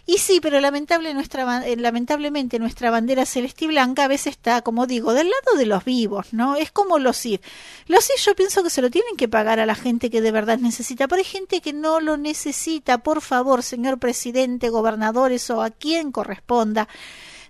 Y 0.08 0.18
sí, 0.18 0.38
pero 0.40 0.60
nuestra, 0.60 1.66
eh, 1.66 1.76
lamentablemente 1.76 2.60
nuestra 2.60 2.92
bandera 2.92 3.26
celeste 3.26 3.64
y 3.64 3.68
blanca 3.68 4.04
a 4.04 4.08
veces 4.08 4.34
está, 4.34 4.62
como 4.62 4.86
digo, 4.86 5.12
del 5.14 5.28
lado 5.28 5.58
de 5.58 5.66
los 5.66 5.84
vivos, 5.84 6.32
¿no? 6.32 6.54
Es 6.54 6.70
como 6.70 7.00
los 7.00 7.26
IF. 7.26 7.40
Los 7.88 8.08
IF 8.10 8.24
yo 8.24 8.36
pienso 8.36 8.62
que 8.62 8.70
se 8.70 8.82
lo 8.82 8.88
tienen 8.88 9.16
que 9.16 9.26
pagar 9.26 9.58
a 9.58 9.66
la 9.66 9.74
gente 9.74 10.08
que 10.08 10.20
de 10.20 10.30
verdad 10.30 10.58
necesita, 10.58 11.08
pero 11.08 11.18
hay 11.18 11.24
gente 11.24 11.60
que 11.60 11.72
no 11.72 11.98
lo 11.98 12.16
necesita. 12.16 12.98
Por 12.98 13.20
favor, 13.20 13.64
señor 13.64 13.98
presidente, 13.98 14.68
gobernadores 14.68 15.50
o 15.50 15.60
a 15.60 15.70
quien 15.70 16.12
corresponda, 16.12 16.88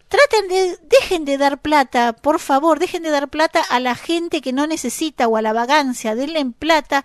traten 0.09 0.49
de, 0.49 0.79
dejen 0.83 1.25
de 1.25 1.37
dar 1.37 1.59
plata, 1.59 2.13
por 2.13 2.39
favor, 2.39 2.79
dejen 2.79 3.03
de 3.03 3.11
dar 3.11 3.29
plata 3.29 3.63
a 3.69 3.81
la 3.81 3.95
gente 3.95 4.41
que 4.41 4.53
no 4.53 4.67
necesita 4.67 5.27
o 5.27 5.37
a 5.37 5.43
la 5.43 5.53
vagancia, 5.53 6.15
denle 6.15 6.39
en 6.39 6.53
plata, 6.53 7.05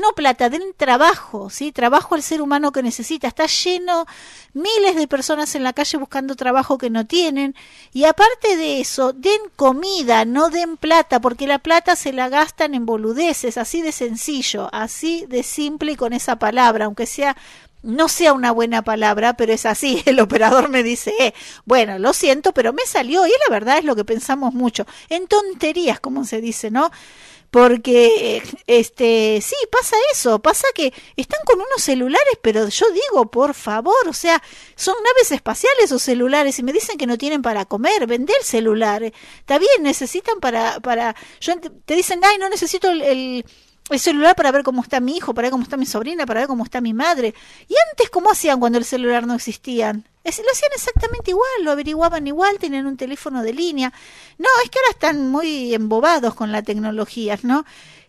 no 0.00 0.12
plata, 0.14 0.48
den 0.48 0.62
trabajo, 0.76 1.50
¿sí? 1.50 1.72
Trabajo 1.72 2.14
al 2.14 2.22
ser 2.22 2.40
humano 2.40 2.72
que 2.72 2.82
necesita, 2.82 3.28
está 3.28 3.46
lleno 3.46 4.06
miles 4.52 4.96
de 4.96 5.08
personas 5.08 5.54
en 5.54 5.64
la 5.64 5.72
calle 5.72 5.98
buscando 5.98 6.34
trabajo 6.34 6.78
que 6.78 6.88
no 6.88 7.06
tienen. 7.06 7.54
Y 7.92 8.04
aparte 8.04 8.56
de 8.56 8.80
eso, 8.80 9.12
den 9.12 9.40
comida, 9.56 10.24
no 10.24 10.50
den 10.50 10.76
plata, 10.76 11.20
porque 11.20 11.46
la 11.46 11.58
plata 11.58 11.96
se 11.96 12.12
la 12.12 12.28
gastan 12.28 12.74
en 12.74 12.86
boludeces, 12.86 13.58
así 13.58 13.82
de 13.82 13.92
sencillo, 13.92 14.68
así 14.72 15.26
de 15.28 15.42
simple 15.42 15.92
y 15.92 15.96
con 15.96 16.12
esa 16.12 16.36
palabra, 16.36 16.86
aunque 16.86 17.06
sea 17.06 17.36
no 17.82 18.08
sea 18.08 18.32
una 18.32 18.52
buena 18.52 18.82
palabra, 18.82 19.34
pero 19.36 19.52
es 19.52 19.66
así. 19.66 20.02
El 20.06 20.20
operador 20.20 20.68
me 20.68 20.82
dice, 20.82 21.12
eh, 21.20 21.34
bueno, 21.64 21.98
lo 21.98 22.12
siento, 22.12 22.52
pero 22.52 22.72
me 22.72 22.86
salió 22.86 23.26
y 23.26 23.30
la 23.46 23.50
verdad 23.50 23.78
es 23.78 23.84
lo 23.84 23.96
que 23.96 24.04
pensamos 24.04 24.54
mucho. 24.54 24.86
En 25.08 25.26
tonterías, 25.26 26.00
como 26.00 26.24
se 26.24 26.40
dice, 26.40 26.70
¿no? 26.70 26.90
Porque, 27.50 28.42
este, 28.66 29.40
sí, 29.40 29.54
pasa 29.70 29.96
eso, 30.12 30.40
pasa 30.40 30.66
que 30.74 30.92
están 31.16 31.40
con 31.46 31.58
unos 31.58 31.80
celulares, 31.80 32.38
pero 32.42 32.68
yo 32.68 32.86
digo, 32.90 33.30
por 33.30 33.54
favor, 33.54 34.08
o 34.08 34.12
sea, 34.12 34.42
son 34.74 34.94
naves 35.02 35.30
espaciales 35.32 35.90
o 35.92 35.98
celulares 35.98 36.58
y 36.58 36.62
me 36.62 36.72
dicen 36.72 36.98
que 36.98 37.06
no 37.06 37.16
tienen 37.16 37.42
para 37.42 37.64
comer, 37.64 38.06
vender 38.06 38.36
celular. 38.42 39.02
Está 39.04 39.58
bien, 39.58 39.82
necesitan 39.82 40.40
para, 40.40 40.80
para, 40.80 41.14
yo, 41.40 41.54
te 41.84 41.94
dicen, 41.94 42.20
ay, 42.24 42.36
no 42.38 42.48
necesito 42.48 42.90
el, 42.90 43.00
el 43.02 43.44
el 43.90 44.00
celular 44.00 44.34
para 44.34 44.50
ver 44.50 44.62
cómo 44.62 44.82
está 44.82 45.00
mi 45.00 45.16
hijo, 45.16 45.32
para 45.32 45.46
ver 45.46 45.52
cómo 45.52 45.62
está 45.62 45.76
mi 45.76 45.86
sobrina, 45.86 46.26
para 46.26 46.40
ver 46.40 46.48
cómo 46.48 46.64
está 46.64 46.80
mi 46.80 46.92
madre. 46.92 47.34
¿Y 47.68 47.74
antes 47.90 48.10
cómo 48.10 48.30
hacían 48.30 48.58
cuando 48.58 48.78
el 48.78 48.84
celular 48.84 49.26
no 49.26 49.34
existían? 49.34 50.04
Lo 50.24 50.30
hacían 50.30 50.72
exactamente 50.74 51.30
igual, 51.30 51.46
lo 51.62 51.70
averiguaban 51.70 52.26
igual, 52.26 52.58
tenían 52.58 52.86
un 52.86 52.96
teléfono 52.96 53.44
de 53.44 53.52
línea. 53.52 53.92
No, 54.38 54.48
es 54.64 54.70
que 54.70 54.78
ahora 54.80 54.90
están 54.90 55.30
muy 55.30 55.72
embobados 55.72 56.34
con 56.34 56.50
la 56.50 56.62
tecnología, 56.62 57.38
¿no? 57.44 57.64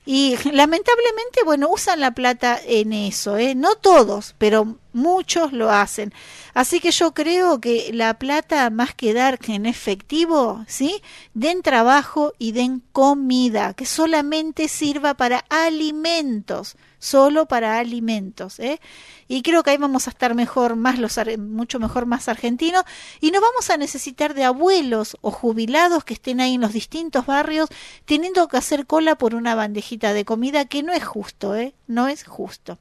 Y 0.10 0.38
lamentablemente, 0.54 1.44
bueno, 1.44 1.68
usan 1.68 2.00
la 2.00 2.12
plata 2.12 2.58
en 2.66 2.94
eso, 2.94 3.36
¿eh? 3.36 3.56
No 3.56 3.76
todos, 3.76 4.36
pero 4.38 4.78
muchos 4.94 5.52
lo 5.52 5.70
hacen. 5.70 6.14
Así 6.54 6.80
que 6.80 6.92
yo 6.92 7.14
creo 7.14 7.60
que 7.60 7.92
la 7.92 8.18
plata, 8.18 8.70
más 8.70 8.96
que 8.96 9.14
dar 9.14 9.38
en 9.50 9.66
efectivo, 9.66 10.64
¿sí? 10.66 11.02
Den 11.34 11.62
trabajo 11.62 12.32
y 12.40 12.54
den 12.54 12.82
comida, 12.94 13.74
que 13.74 13.86
solamente 13.86 14.70
sirva 14.70 15.16
para 15.16 15.44
alimentos, 15.50 16.78
solo 17.00 17.46
para 17.46 17.80
alimentos, 17.80 18.60
¿eh? 18.60 18.80
Y 19.28 19.42
creo 19.42 19.64
que 19.64 19.72
ahí 19.72 19.78
vamos 19.78 20.08
a 20.08 20.10
estar 20.10 20.36
mejor, 20.36 20.76
más 20.76 21.00
los, 21.00 21.20
mucho 21.38 21.80
mejor 21.80 22.06
más 22.06 22.28
argentinos, 22.28 22.84
y 23.20 23.32
no 23.32 23.42
vamos 23.42 23.70
a 23.70 23.78
necesitar 23.78 24.34
de 24.34 24.44
abuelos 24.44 25.18
o 25.22 25.32
jubilados 25.32 26.04
que 26.04 26.14
estén 26.14 26.40
ahí 26.40 26.56
en 26.56 26.62
los 26.62 26.74
distintos 26.74 27.26
barrios 27.26 27.70
teniendo 28.06 28.48
que 28.48 28.58
hacer 28.58 28.86
cola 28.86 29.18
por 29.18 29.36
una 29.36 29.56
bandejita 29.56 30.14
de 30.14 30.26
comida, 30.26 30.66
que 30.66 30.84
no 30.84 30.94
es 30.94 31.06
justo, 31.06 31.56
¿eh? 31.56 31.76
No 31.88 32.08
es 32.08 32.24
justo. 32.24 32.80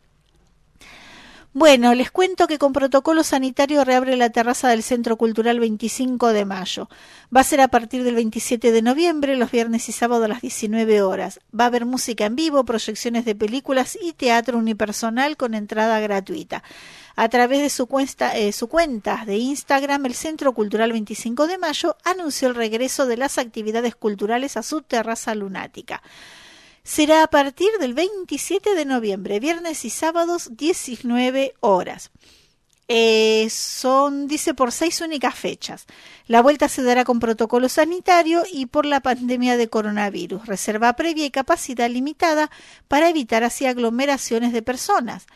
Bueno, 1.58 1.94
les 1.94 2.10
cuento 2.10 2.46
que 2.46 2.58
con 2.58 2.74
protocolo 2.74 3.24
sanitario 3.24 3.82
reabre 3.82 4.14
la 4.18 4.28
terraza 4.28 4.68
del 4.68 4.82
Centro 4.82 5.16
Cultural 5.16 5.58
25 5.58 6.34
de 6.34 6.44
mayo. 6.44 6.90
Va 7.34 7.40
a 7.40 7.44
ser 7.44 7.62
a 7.62 7.68
partir 7.68 8.04
del 8.04 8.14
27 8.14 8.72
de 8.72 8.82
noviembre, 8.82 9.36
los 9.36 9.50
viernes 9.50 9.88
y 9.88 9.92
sábados 9.92 10.26
a 10.26 10.28
las 10.28 10.42
19 10.42 11.00
horas. 11.00 11.40
Va 11.58 11.64
a 11.64 11.68
haber 11.68 11.86
música 11.86 12.26
en 12.26 12.36
vivo, 12.36 12.62
proyecciones 12.66 13.24
de 13.24 13.34
películas 13.34 13.96
y 13.98 14.12
teatro 14.12 14.58
unipersonal 14.58 15.38
con 15.38 15.54
entrada 15.54 15.98
gratuita. 15.98 16.62
A 17.14 17.30
través 17.30 17.62
de 17.62 17.70
su 17.70 17.86
cuenta, 17.86 18.36
eh, 18.36 18.52
su 18.52 18.68
cuenta 18.68 19.24
de 19.24 19.38
Instagram, 19.38 20.04
el 20.04 20.14
Centro 20.14 20.52
Cultural 20.52 20.92
25 20.92 21.46
de 21.46 21.56
mayo 21.56 21.96
anunció 22.04 22.48
el 22.48 22.54
regreso 22.54 23.06
de 23.06 23.16
las 23.16 23.38
actividades 23.38 23.96
culturales 23.96 24.58
a 24.58 24.62
su 24.62 24.82
terraza 24.82 25.34
lunática 25.34 26.02
será 26.86 27.24
a 27.24 27.26
partir 27.26 27.68
del 27.80 27.94
27 27.94 28.76
de 28.76 28.84
noviembre, 28.84 29.40
viernes 29.40 29.84
y 29.84 29.90
sábados, 29.90 30.50
19 30.52 31.54
horas. 31.58 32.12
Eh, 32.86 33.48
son, 33.50 34.28
dice, 34.28 34.54
por 34.54 34.70
seis 34.70 35.00
únicas 35.00 35.34
fechas. 35.34 35.86
La 36.28 36.42
vuelta 36.42 36.68
se 36.68 36.84
dará 36.84 37.04
con 37.04 37.18
protocolo 37.18 37.68
sanitario 37.68 38.44
y 38.52 38.66
por 38.66 38.86
la 38.86 39.00
pandemia 39.00 39.56
de 39.56 39.68
coronavirus. 39.68 40.46
Reserva 40.46 40.92
previa 40.92 41.26
y 41.26 41.32
capacidad 41.32 41.90
limitada 41.90 42.52
para 42.86 43.08
evitar 43.08 43.42
así 43.42 43.66
aglomeraciones 43.66 44.52
de 44.52 44.62
personas. 44.62 45.26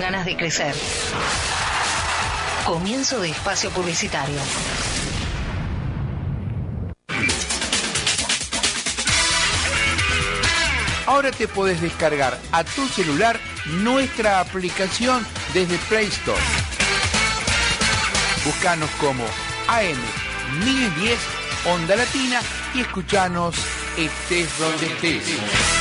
Ganas 0.00 0.24
de 0.24 0.36
crecer. 0.36 0.74
Comienzo 2.64 3.20
de 3.20 3.30
espacio 3.30 3.70
publicitario. 3.70 4.38
Ahora 11.06 11.30
te 11.30 11.48
podés 11.48 11.80
descargar 11.80 12.38
a 12.52 12.64
tu 12.64 12.86
celular 12.88 13.40
nuestra 13.82 14.40
aplicación 14.40 15.26
desde 15.54 15.78
Play 15.88 16.06
Store. 16.06 16.42
Buscanos 18.44 18.90
como 19.00 19.24
AM 19.68 20.64
1010 20.64 21.18
Onda 21.66 21.96
Latina 21.96 22.40
y 22.74 22.80
escuchanos 22.80 23.56
estés 23.96 24.58
donde 24.58 24.86
estés. 24.86 25.77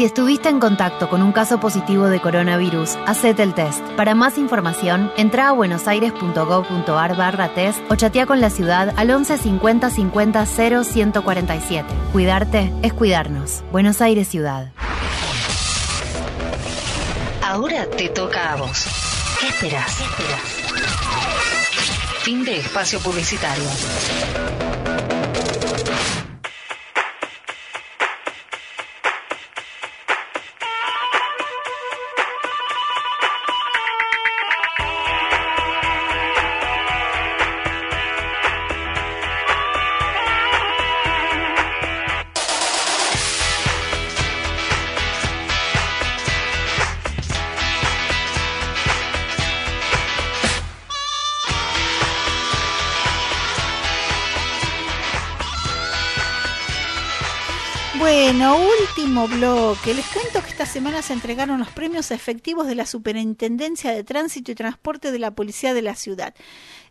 Si 0.00 0.06
estuviste 0.06 0.48
en 0.48 0.60
contacto 0.60 1.10
con 1.10 1.20
un 1.20 1.30
caso 1.30 1.60
positivo 1.60 2.06
de 2.06 2.22
coronavirus, 2.22 2.96
hacete 3.06 3.42
el 3.42 3.52
test. 3.52 3.86
Para 3.98 4.14
más 4.14 4.38
información, 4.38 5.12
entra 5.18 5.50
a 5.50 5.52
buenosaires.gov.ar 5.52 7.16
barra 7.18 7.52
test 7.52 7.80
o 7.90 7.96
chatea 7.96 8.24
con 8.24 8.40
la 8.40 8.48
ciudad 8.48 8.94
al 8.96 9.10
11 9.10 9.36
50 9.36 9.90
50 9.90 10.46
0 10.46 10.84
147. 10.84 11.86
Cuidarte 12.12 12.72
es 12.80 12.94
cuidarnos. 12.94 13.62
Buenos 13.72 14.00
Aires 14.00 14.26
Ciudad. 14.26 14.72
Ahora 17.42 17.84
te 17.84 18.08
toca 18.08 18.54
a 18.54 18.56
vos. 18.56 18.86
¿Qué 19.38 19.48
esperas? 19.48 19.98
Fin 22.22 22.42
de 22.42 22.56
espacio 22.56 23.00
publicitario. 23.00 23.68
Bloque. 59.26 59.94
Les 59.94 60.06
cuento 60.06 60.42
que 60.42 60.50
esta 60.50 60.66
semana 60.66 61.02
se 61.02 61.12
entregaron 61.12 61.58
los 61.58 61.70
premios 61.70 62.10
efectivos 62.10 62.66
de 62.66 62.74
la 62.74 62.86
Superintendencia 62.86 63.92
de 63.92 64.04
Tránsito 64.04 64.52
y 64.52 64.54
Transporte 64.54 65.12
de 65.12 65.18
la 65.18 65.32
Policía 65.32 65.74
de 65.74 65.82
la 65.82 65.94
Ciudad. 65.94 66.34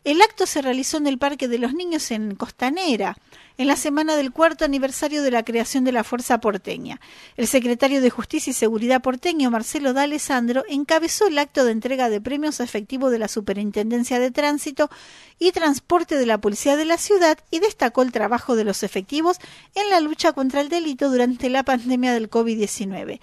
El 0.06 0.22
acto 0.22 0.46
se 0.46 0.62
realizó 0.62 0.98
en 0.98 1.08
el 1.08 1.18
Parque 1.18 1.50
de 1.50 1.58
los 1.58 1.74
Niños 1.74 2.12
en 2.12 2.36
Costanera, 2.36 3.18
en 3.58 3.68
la 3.68 3.76
semana 3.76 4.16
del 4.16 4.32
cuarto 4.32 4.64
aniversario 4.64 5.22
de 5.22 5.32
la 5.32 5.44
creación 5.44 5.84
de 5.84 5.92
la 5.92 6.06
Fuerza 6.06 6.40
Porteña. 6.40 7.02
El 7.36 7.48
secretario 7.48 8.00
de 8.00 8.10
Justicia 8.10 8.52
y 8.52 8.54
Seguridad 8.54 9.02
porteño, 9.02 9.52
Marcelo 9.52 9.92
D'Alessandro, 9.92 10.64
encabezó 10.70 11.28
el 11.28 11.38
acto 11.38 11.66
de 11.66 11.74
entrega 11.74 12.08
de 12.08 12.22
premios 12.22 12.62
efectivos 12.62 13.12
de 13.12 13.20
la 13.20 13.28
Superintendencia 13.28 14.20
de 14.20 14.32
Tránsito 14.32 14.90
y 15.38 15.52
Transporte 15.52 16.16
de 16.16 16.26
la 16.26 16.38
Policía 16.38 16.78
de 16.78 16.86
la 16.86 16.98
Ciudad 16.98 17.38
y 17.52 17.60
destacó 17.60 18.02
el 18.02 18.14
trabajo 18.14 18.56
de 18.56 18.64
los 18.64 18.84
efectivos 18.84 19.38
en 19.76 19.90
la 19.90 20.00
lucha 20.00 20.32
contra 20.32 20.62
el 20.62 20.70
delito 20.70 21.10
durante 21.10 21.50
la 21.50 21.64
pandemia 21.64 22.14
del 22.14 22.30
COVID-19. 22.30 23.20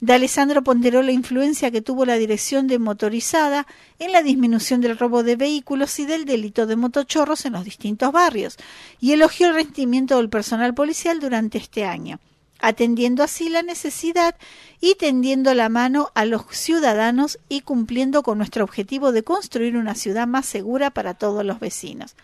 D'Alessandro 0.00 0.62
ponderó 0.62 1.02
la 1.02 1.10
influencia 1.10 1.72
que 1.72 1.82
tuvo 1.82 2.06
la 2.06 2.18
dirección 2.18 2.68
de 2.68 2.78
motorizada 2.78 3.66
en 3.98 4.12
la 4.12 4.22
disminución 4.22 4.80
del 4.80 4.96
robo 4.96 5.24
de 5.24 5.34
vehículos 5.34 5.98
y 5.98 6.06
del 6.06 6.24
delito 6.24 6.68
de 6.68 6.76
motochorros 6.76 7.44
en 7.46 7.54
los 7.54 7.64
distintos 7.64 8.12
barrios 8.12 8.58
y 9.00 9.12
elogió 9.12 9.48
el 9.48 9.54
rendimiento 9.54 10.16
del 10.16 10.28
personal 10.28 10.72
policial 10.72 11.18
durante 11.18 11.58
este 11.58 11.84
año, 11.84 12.20
atendiendo 12.60 13.24
así 13.24 13.48
la 13.48 13.62
necesidad 13.62 14.36
y 14.80 14.94
tendiendo 14.94 15.52
la 15.54 15.68
mano 15.68 16.10
a 16.14 16.24
los 16.24 16.42
ciudadanos 16.50 17.40
y 17.48 17.62
cumpliendo 17.62 18.22
con 18.22 18.38
nuestro 18.38 18.62
objetivo 18.62 19.10
de 19.10 19.24
construir 19.24 19.76
una 19.76 19.96
ciudad 19.96 20.28
más 20.28 20.46
segura 20.46 20.90
para 20.90 21.14
todos 21.14 21.44
los 21.44 21.58
vecinos. 21.58 22.14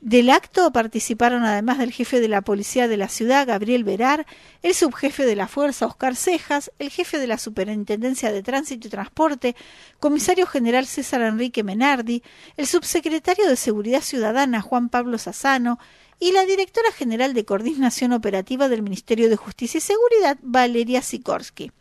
Del 0.00 0.30
acto 0.30 0.72
participaron 0.72 1.44
además 1.44 1.76
del 1.76 1.92
jefe 1.92 2.20
de 2.20 2.28
la 2.28 2.40
policía 2.40 2.88
de 2.88 2.96
la 2.96 3.08
ciudad, 3.08 3.46
Gabriel 3.46 3.84
Verar, 3.84 4.26
el 4.62 4.72
subjefe 4.72 5.26
de 5.26 5.36
la 5.36 5.46
fuerza, 5.46 5.84
Oscar 5.84 6.16
Cejas, 6.16 6.72
el 6.78 6.88
jefe 6.88 7.18
de 7.18 7.26
la 7.26 7.36
Superintendencia 7.36 8.32
de 8.32 8.42
Tránsito 8.42 8.86
y 8.86 8.90
Transporte, 8.90 9.56
comisario 9.98 10.46
general 10.46 10.86
César 10.86 11.20
Enrique 11.20 11.62
Menardi, 11.62 12.22
el 12.56 12.66
subsecretario 12.66 13.46
de 13.46 13.56
Seguridad 13.56 14.00
Ciudadana, 14.00 14.62
Juan 14.62 14.88
Pablo 14.88 15.18
Sassano, 15.18 15.78
y 16.18 16.32
la 16.32 16.46
directora 16.46 16.90
general 16.92 17.34
de 17.34 17.44
Coordinación 17.44 18.14
Operativa 18.14 18.70
del 18.70 18.82
Ministerio 18.82 19.28
de 19.28 19.36
Justicia 19.36 19.78
y 19.78 19.82
Seguridad, 19.82 20.38
Valeria 20.40 21.02
Sikorsky. 21.02 21.72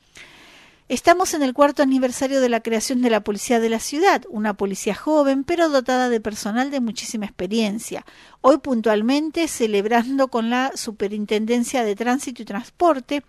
Estamos 0.90 1.36
en 1.36 1.44
el 1.44 1.54
cuarto 1.54 1.84
aniversario 1.84 2.42
de 2.42 2.50
la 2.50 2.62
creación 2.62 3.04
de 3.04 3.12
la 3.12 3.24
Policía 3.24 3.60
de 3.60 3.70
la 3.70 3.78
Ciudad, 3.78 4.24
una 4.28 4.56
policía 4.56 4.96
joven 4.96 5.44
pero 5.44 5.70
dotada 5.70 6.10
de 6.10 6.20
personal 6.20 6.72
de 6.72 6.80
muchísima 6.80 7.28
experiencia. 7.28 8.08
Hoy 8.42 8.58
puntualmente 8.58 9.48
celebrando 9.48 10.30
con 10.30 10.50
la 10.50 10.72
Superintendencia 10.74 11.84
de 11.84 11.96
Tránsito 11.96 12.42
y 12.42 12.46
Transporte, 12.46 13.24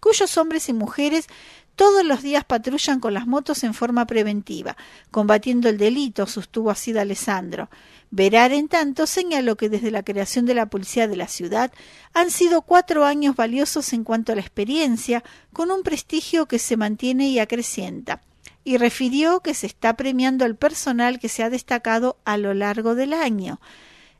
cuyos 0.00 0.38
hombres 0.38 0.70
y 0.70 0.72
mujeres 0.72 1.26
todos 1.74 2.04
los 2.04 2.22
días 2.22 2.44
patrullan 2.44 3.00
con 3.00 3.14
las 3.14 3.26
motos 3.26 3.64
en 3.64 3.74
forma 3.74 4.06
preventiva, 4.06 4.76
combatiendo 5.10 5.68
el 5.68 5.78
delito, 5.78 6.26
sostuvo 6.26 6.70
así 6.70 6.96
Alessandro. 6.96 7.70
Verar, 8.10 8.52
en 8.52 8.68
tanto, 8.68 9.06
señaló 9.06 9.56
que 9.56 9.70
desde 9.70 9.90
la 9.90 10.02
creación 10.02 10.44
de 10.44 10.54
la 10.54 10.66
policía 10.66 11.08
de 11.08 11.16
la 11.16 11.28
ciudad 11.28 11.72
han 12.12 12.30
sido 12.30 12.60
cuatro 12.60 13.06
años 13.06 13.36
valiosos 13.36 13.92
en 13.94 14.04
cuanto 14.04 14.32
a 14.32 14.34
la 14.34 14.42
experiencia, 14.42 15.24
con 15.52 15.70
un 15.70 15.82
prestigio 15.82 16.46
que 16.46 16.58
se 16.58 16.76
mantiene 16.76 17.30
y 17.30 17.38
acrecienta, 17.38 18.20
y 18.64 18.76
refirió 18.76 19.40
que 19.40 19.54
se 19.54 19.66
está 19.66 19.96
premiando 19.96 20.44
al 20.44 20.56
personal 20.56 21.18
que 21.18 21.30
se 21.30 21.42
ha 21.42 21.48
destacado 21.48 22.18
a 22.24 22.36
lo 22.36 22.52
largo 22.52 22.94
del 22.94 23.14
año. 23.14 23.60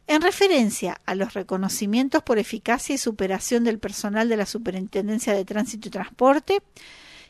En 0.06 0.22
referencia 0.22 1.00
a 1.04 1.14
los 1.14 1.34
reconocimientos 1.34 2.22
por 2.22 2.38
eficacia 2.38 2.94
y 2.94 2.98
superación 2.98 3.62
del 3.62 3.78
personal 3.78 4.28
de 4.28 4.36
la 4.36 4.46
Superintendencia 4.46 5.34
de 5.34 5.44
Tránsito 5.44 5.88
y 5.88 5.90
Transporte, 5.90 6.62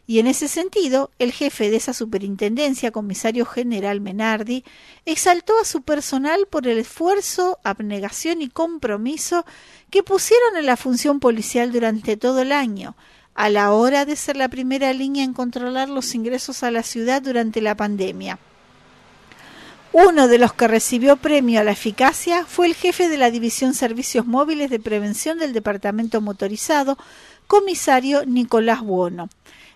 y 0.06 0.18
en 0.18 0.26
ese 0.26 0.48
sentido, 0.48 1.10
el 1.18 1.32
jefe 1.32 1.70
de 1.70 1.76
esa 1.76 1.92
superintendencia, 1.92 2.90
comisario 2.90 3.46
general 3.46 4.00
Menardi, 4.00 4.64
exaltó 5.06 5.52
a 5.60 5.64
su 5.64 5.82
personal 5.82 6.46
por 6.50 6.66
el 6.66 6.78
esfuerzo, 6.78 7.58
abnegación 7.62 8.42
y 8.42 8.48
compromiso 8.48 9.46
que 9.90 10.02
pusieron 10.02 10.56
en 10.56 10.66
la 10.66 10.76
función 10.76 11.20
policial 11.20 11.70
durante 11.70 12.16
todo 12.16 12.42
el 12.42 12.50
año, 12.50 12.96
a 13.34 13.48
la 13.48 13.72
hora 13.72 14.04
de 14.04 14.16
ser 14.16 14.36
la 14.36 14.48
primera 14.48 14.92
línea 14.92 15.24
en 15.24 15.32
controlar 15.32 15.88
los 15.88 16.14
ingresos 16.14 16.62
a 16.64 16.70
la 16.70 16.82
ciudad 16.82 17.22
durante 17.22 17.60
la 17.60 17.76
pandemia. 17.76 18.38
Uno 19.92 20.26
de 20.26 20.38
los 20.38 20.52
que 20.54 20.68
recibió 20.68 21.16
premio 21.16 21.60
a 21.60 21.64
la 21.64 21.72
eficacia 21.72 22.44
fue 22.46 22.66
el 22.66 22.74
jefe 22.74 23.08
de 23.08 23.18
la 23.18 23.30
División 23.30 23.74
Servicios 23.74 24.26
Móviles 24.26 24.70
de 24.70 24.80
Prevención 24.80 25.38
del 25.38 25.52
Departamento 25.52 26.20
Motorizado, 26.20 26.96
comisario 27.46 28.24
Nicolás 28.24 28.80
Buono. 28.80 29.28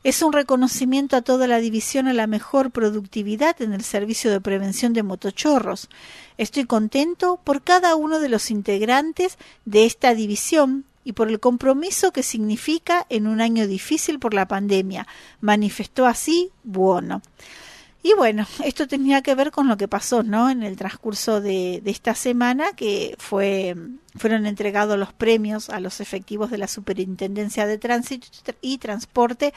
Es 0.06 0.22
un 0.22 0.32
reconocimiento 0.32 1.16
a 1.16 1.22
toda 1.22 1.48
la 1.48 1.58
división 1.58 2.06
a 2.06 2.12
la 2.12 2.28
mejor 2.28 2.70
productividad 2.70 3.60
en 3.60 3.72
el 3.72 3.82
servicio 3.82 4.30
de 4.30 4.40
prevención 4.40 4.92
de 4.92 5.02
motochorros. 5.02 5.88
Estoy 6.38 6.64
contento 6.64 7.40
por 7.42 7.64
cada 7.64 7.96
uno 7.96 8.20
de 8.20 8.28
los 8.28 8.52
integrantes 8.52 9.36
de 9.64 9.84
esta 9.84 10.14
división 10.14 10.84
y 11.02 11.14
por 11.14 11.28
el 11.28 11.40
compromiso 11.40 12.12
que 12.12 12.22
significa 12.22 13.04
en 13.08 13.26
un 13.26 13.40
año 13.40 13.66
difícil 13.66 14.20
por 14.20 14.32
la 14.32 14.46
pandemia, 14.46 15.08
manifestó 15.40 16.06
así 16.06 16.52
Buono. 16.62 17.20
Y 18.02 18.14
bueno, 18.14 18.46
esto 18.64 18.86
tenía 18.86 19.22
que 19.22 19.34
ver 19.34 19.50
con 19.50 19.68
lo 19.68 19.76
que 19.76 19.88
pasó, 19.88 20.22
¿no? 20.22 20.48
En 20.48 20.62
el 20.62 20.76
transcurso 20.76 21.40
de, 21.40 21.80
de, 21.82 21.90
esta 21.90 22.14
semana, 22.14 22.72
que 22.76 23.16
fue, 23.18 23.74
fueron 24.14 24.46
entregados 24.46 24.98
los 24.98 25.12
premios 25.12 25.70
a 25.70 25.80
los 25.80 26.00
efectivos 26.00 26.50
de 26.50 26.58
la 26.58 26.68
Superintendencia 26.68 27.66
de 27.66 27.78
Tránsito 27.78 28.28
y 28.60 28.78
Transporte 28.78 29.52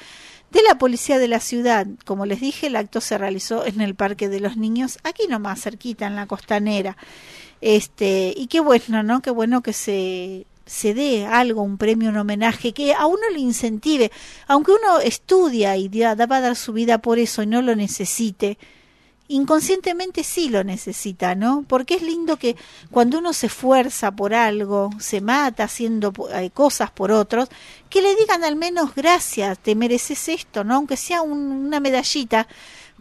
de 0.52 0.62
la 0.68 0.78
Policía 0.78 1.20
de 1.20 1.28
la 1.28 1.40
Ciudad. 1.40 1.86
Como 2.06 2.26
les 2.26 2.42
dije, 2.42 2.68
el 2.68 2.76
acto 2.76 3.02
se 3.02 3.18
realizó 3.18 3.66
en 3.66 3.82
el 3.82 3.94
Parque 3.94 4.30
de 4.30 4.40
los 4.40 4.58
Niños, 4.58 4.98
aquí 5.04 5.28
nomás, 5.28 5.62
cerquita, 5.62 6.08
en 6.08 6.16
la 6.16 6.26
costanera. 6.26 6.98
Este, 7.62 8.34
y 8.36 8.48
qué 8.48 8.62
bueno, 8.62 9.04
¿no? 9.04 9.22
Qué 9.22 9.32
bueno 9.32 9.62
que 9.62 9.74
se 9.74 10.46
se 10.70 10.94
dé 10.94 11.26
algo, 11.26 11.64
un 11.64 11.78
premio, 11.78 12.10
un 12.10 12.18
homenaje, 12.18 12.74
que 12.74 12.94
a 12.94 13.08
uno 13.08 13.28
le 13.34 13.40
incentive, 13.40 14.12
aunque 14.48 14.72
uno 14.72 15.00
estudia 15.00 15.76
y 15.76 15.90
va 15.90 16.12
a 16.12 16.16
dar 16.16 16.56
su 16.56 16.74
vida 16.74 17.00
por 17.00 17.18
eso 17.18 17.42
y 17.42 17.48
no 17.48 17.62
lo 17.62 17.76
necesite, 17.76 18.58
inconscientemente 19.28 20.24
sí 20.24 20.50
lo 20.50 20.64
necesita, 20.64 21.36
¿no? 21.36 21.64
Porque 21.68 21.96
es 21.96 22.02
lindo 22.02 22.38
que 22.38 22.56
cuando 22.92 23.20
uno 23.20 23.34
se 23.34 23.48
esfuerza 23.48 24.12
por 24.12 24.34
algo, 24.34 24.90
se 25.00 25.22
mata 25.22 25.64
haciendo 25.64 26.12
cosas 26.54 26.92
por 26.92 27.12
otros, 27.12 27.50
que 27.90 28.02
le 28.02 28.16
digan 28.16 28.44
al 28.44 28.56
menos 28.56 28.96
gracias, 28.96 29.58
te 29.60 29.76
mereces 29.76 30.30
esto, 30.30 30.64
¿no? 30.64 30.76
Aunque 30.76 30.98
sea 30.98 31.22
un, 31.22 31.40
una 31.40 31.80
medallita, 31.80 32.48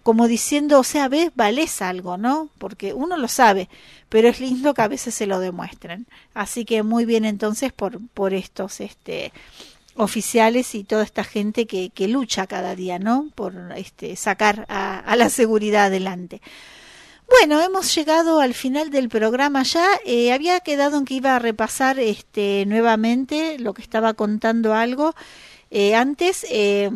como 0.09 0.26
diciendo, 0.26 0.80
o 0.80 0.84
sea, 0.84 1.06
ves, 1.09 1.32
vales 1.34 1.82
algo, 1.82 2.16
¿no? 2.16 2.48
Porque 2.56 2.94
uno 2.94 3.18
lo 3.18 3.28
sabe, 3.28 3.68
pero 4.09 4.28
es 4.28 4.40
lindo 4.40 4.72
que 4.72 4.80
a 4.80 4.88
veces 4.88 5.14
se 5.14 5.26
lo 5.26 5.38
demuestren. 5.38 6.06
Así 6.32 6.64
que 6.64 6.82
muy 6.82 7.04
bien 7.04 7.26
entonces 7.26 7.74
por, 7.74 8.00
por 8.14 8.32
estos 8.32 8.80
este, 8.80 9.34
oficiales 9.96 10.74
y 10.74 10.84
toda 10.84 11.02
esta 11.02 11.24
gente 11.24 11.66
que, 11.66 11.90
que 11.90 12.09
lucha 12.09 12.46
cada 12.46 12.74
día, 12.74 12.98
¿no? 12.98 13.28
Por 13.34 13.54
este, 13.76 14.16
sacar 14.16 14.64
a, 14.70 14.98
a 14.98 15.14
la 15.14 15.28
seguridad 15.28 15.88
adelante. 15.88 16.40
Bueno, 17.28 17.61
hemos 17.61 17.94
llegado 17.94 18.40
al 18.40 18.54
final 18.54 18.88
del 18.88 19.11
programa 19.11 19.62
ya. 19.62 19.86
Eh, 20.06 20.32
había 20.32 20.61
quedado 20.61 20.96
en 20.96 21.04
que 21.04 21.12
iba 21.16 21.36
a 21.36 21.38
repasar 21.38 21.98
este, 21.98 22.64
nuevamente 22.66 23.59
lo 23.59 23.74
que 23.74 23.82
estaba 23.82 24.14
contando 24.14 24.72
algo. 24.72 25.14
Eh, 25.70 25.94
antes 25.94 26.46
eh, 26.48 26.88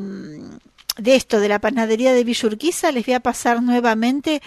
de 0.96 1.14
esto, 1.16 1.40
de 1.40 1.48
la 1.48 1.60
panadería 1.60 2.12
de 2.12 2.24
Villurquiza, 2.24 2.92
les 2.92 3.06
voy 3.06 3.14
a 3.14 3.20
pasar 3.20 3.62
nuevamente. 3.62 4.42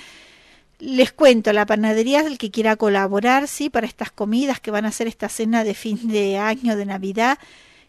Les 0.78 1.14
cuento, 1.14 1.54
la 1.54 1.66
panadería 1.66 2.20
el 2.22 2.38
que 2.38 2.52
quiera 2.52 2.76
colaborar, 2.76 3.48
sí, 3.48 3.70
para 3.70 3.88
estas 3.88 4.12
comidas 4.12 4.60
que 4.60 4.72
van 4.72 4.86
a 4.86 4.90
hacer 4.90 5.08
esta 5.08 5.30
cena 5.30 5.64
de 5.64 5.74
fin 5.74 6.08
de 6.10 6.38
año, 6.38 6.76
de 6.76 6.86
Navidad. 6.86 7.40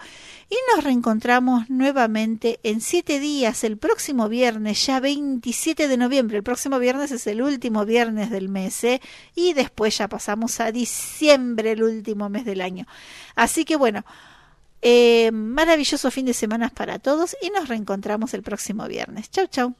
Y 0.49 0.55
nos 0.73 0.85
reencontramos 0.85 1.69
nuevamente 1.69 2.61
en 2.63 2.79
siete 2.79 3.19
días, 3.19 3.65
el 3.65 3.77
próximo 3.77 4.29
viernes, 4.29 4.85
ya 4.85 5.01
27 5.01 5.89
de 5.89 5.97
noviembre. 5.97 6.37
El 6.37 6.43
próximo 6.43 6.79
viernes 6.79 7.11
es 7.11 7.27
el 7.27 7.41
último 7.41 7.83
viernes 7.83 8.29
del 8.29 8.47
mes, 8.47 8.81
¿eh? 8.85 9.01
Y 9.35 9.53
después 9.53 9.97
ya 9.97 10.07
pasamos 10.07 10.61
a 10.61 10.71
diciembre, 10.71 11.71
el 11.71 11.83
último 11.83 12.29
mes 12.29 12.45
del 12.45 12.61
año. 12.61 12.87
Así 13.35 13.65
que 13.65 13.75
bueno. 13.75 14.05
Eh, 14.83 15.31
maravilloso 15.31 16.11
fin 16.11 16.27
de 16.27 16.35
semana 16.35 16.69
para 16.69 16.99
todos 16.99 17.35
y 17.41 17.49
nos 17.49 17.67
reencontramos 17.67 18.35
el 18.35 18.43
próximo 18.43 18.87
viernes. 18.87 19.29
Chau, 19.31 19.47
chau. 19.47 19.73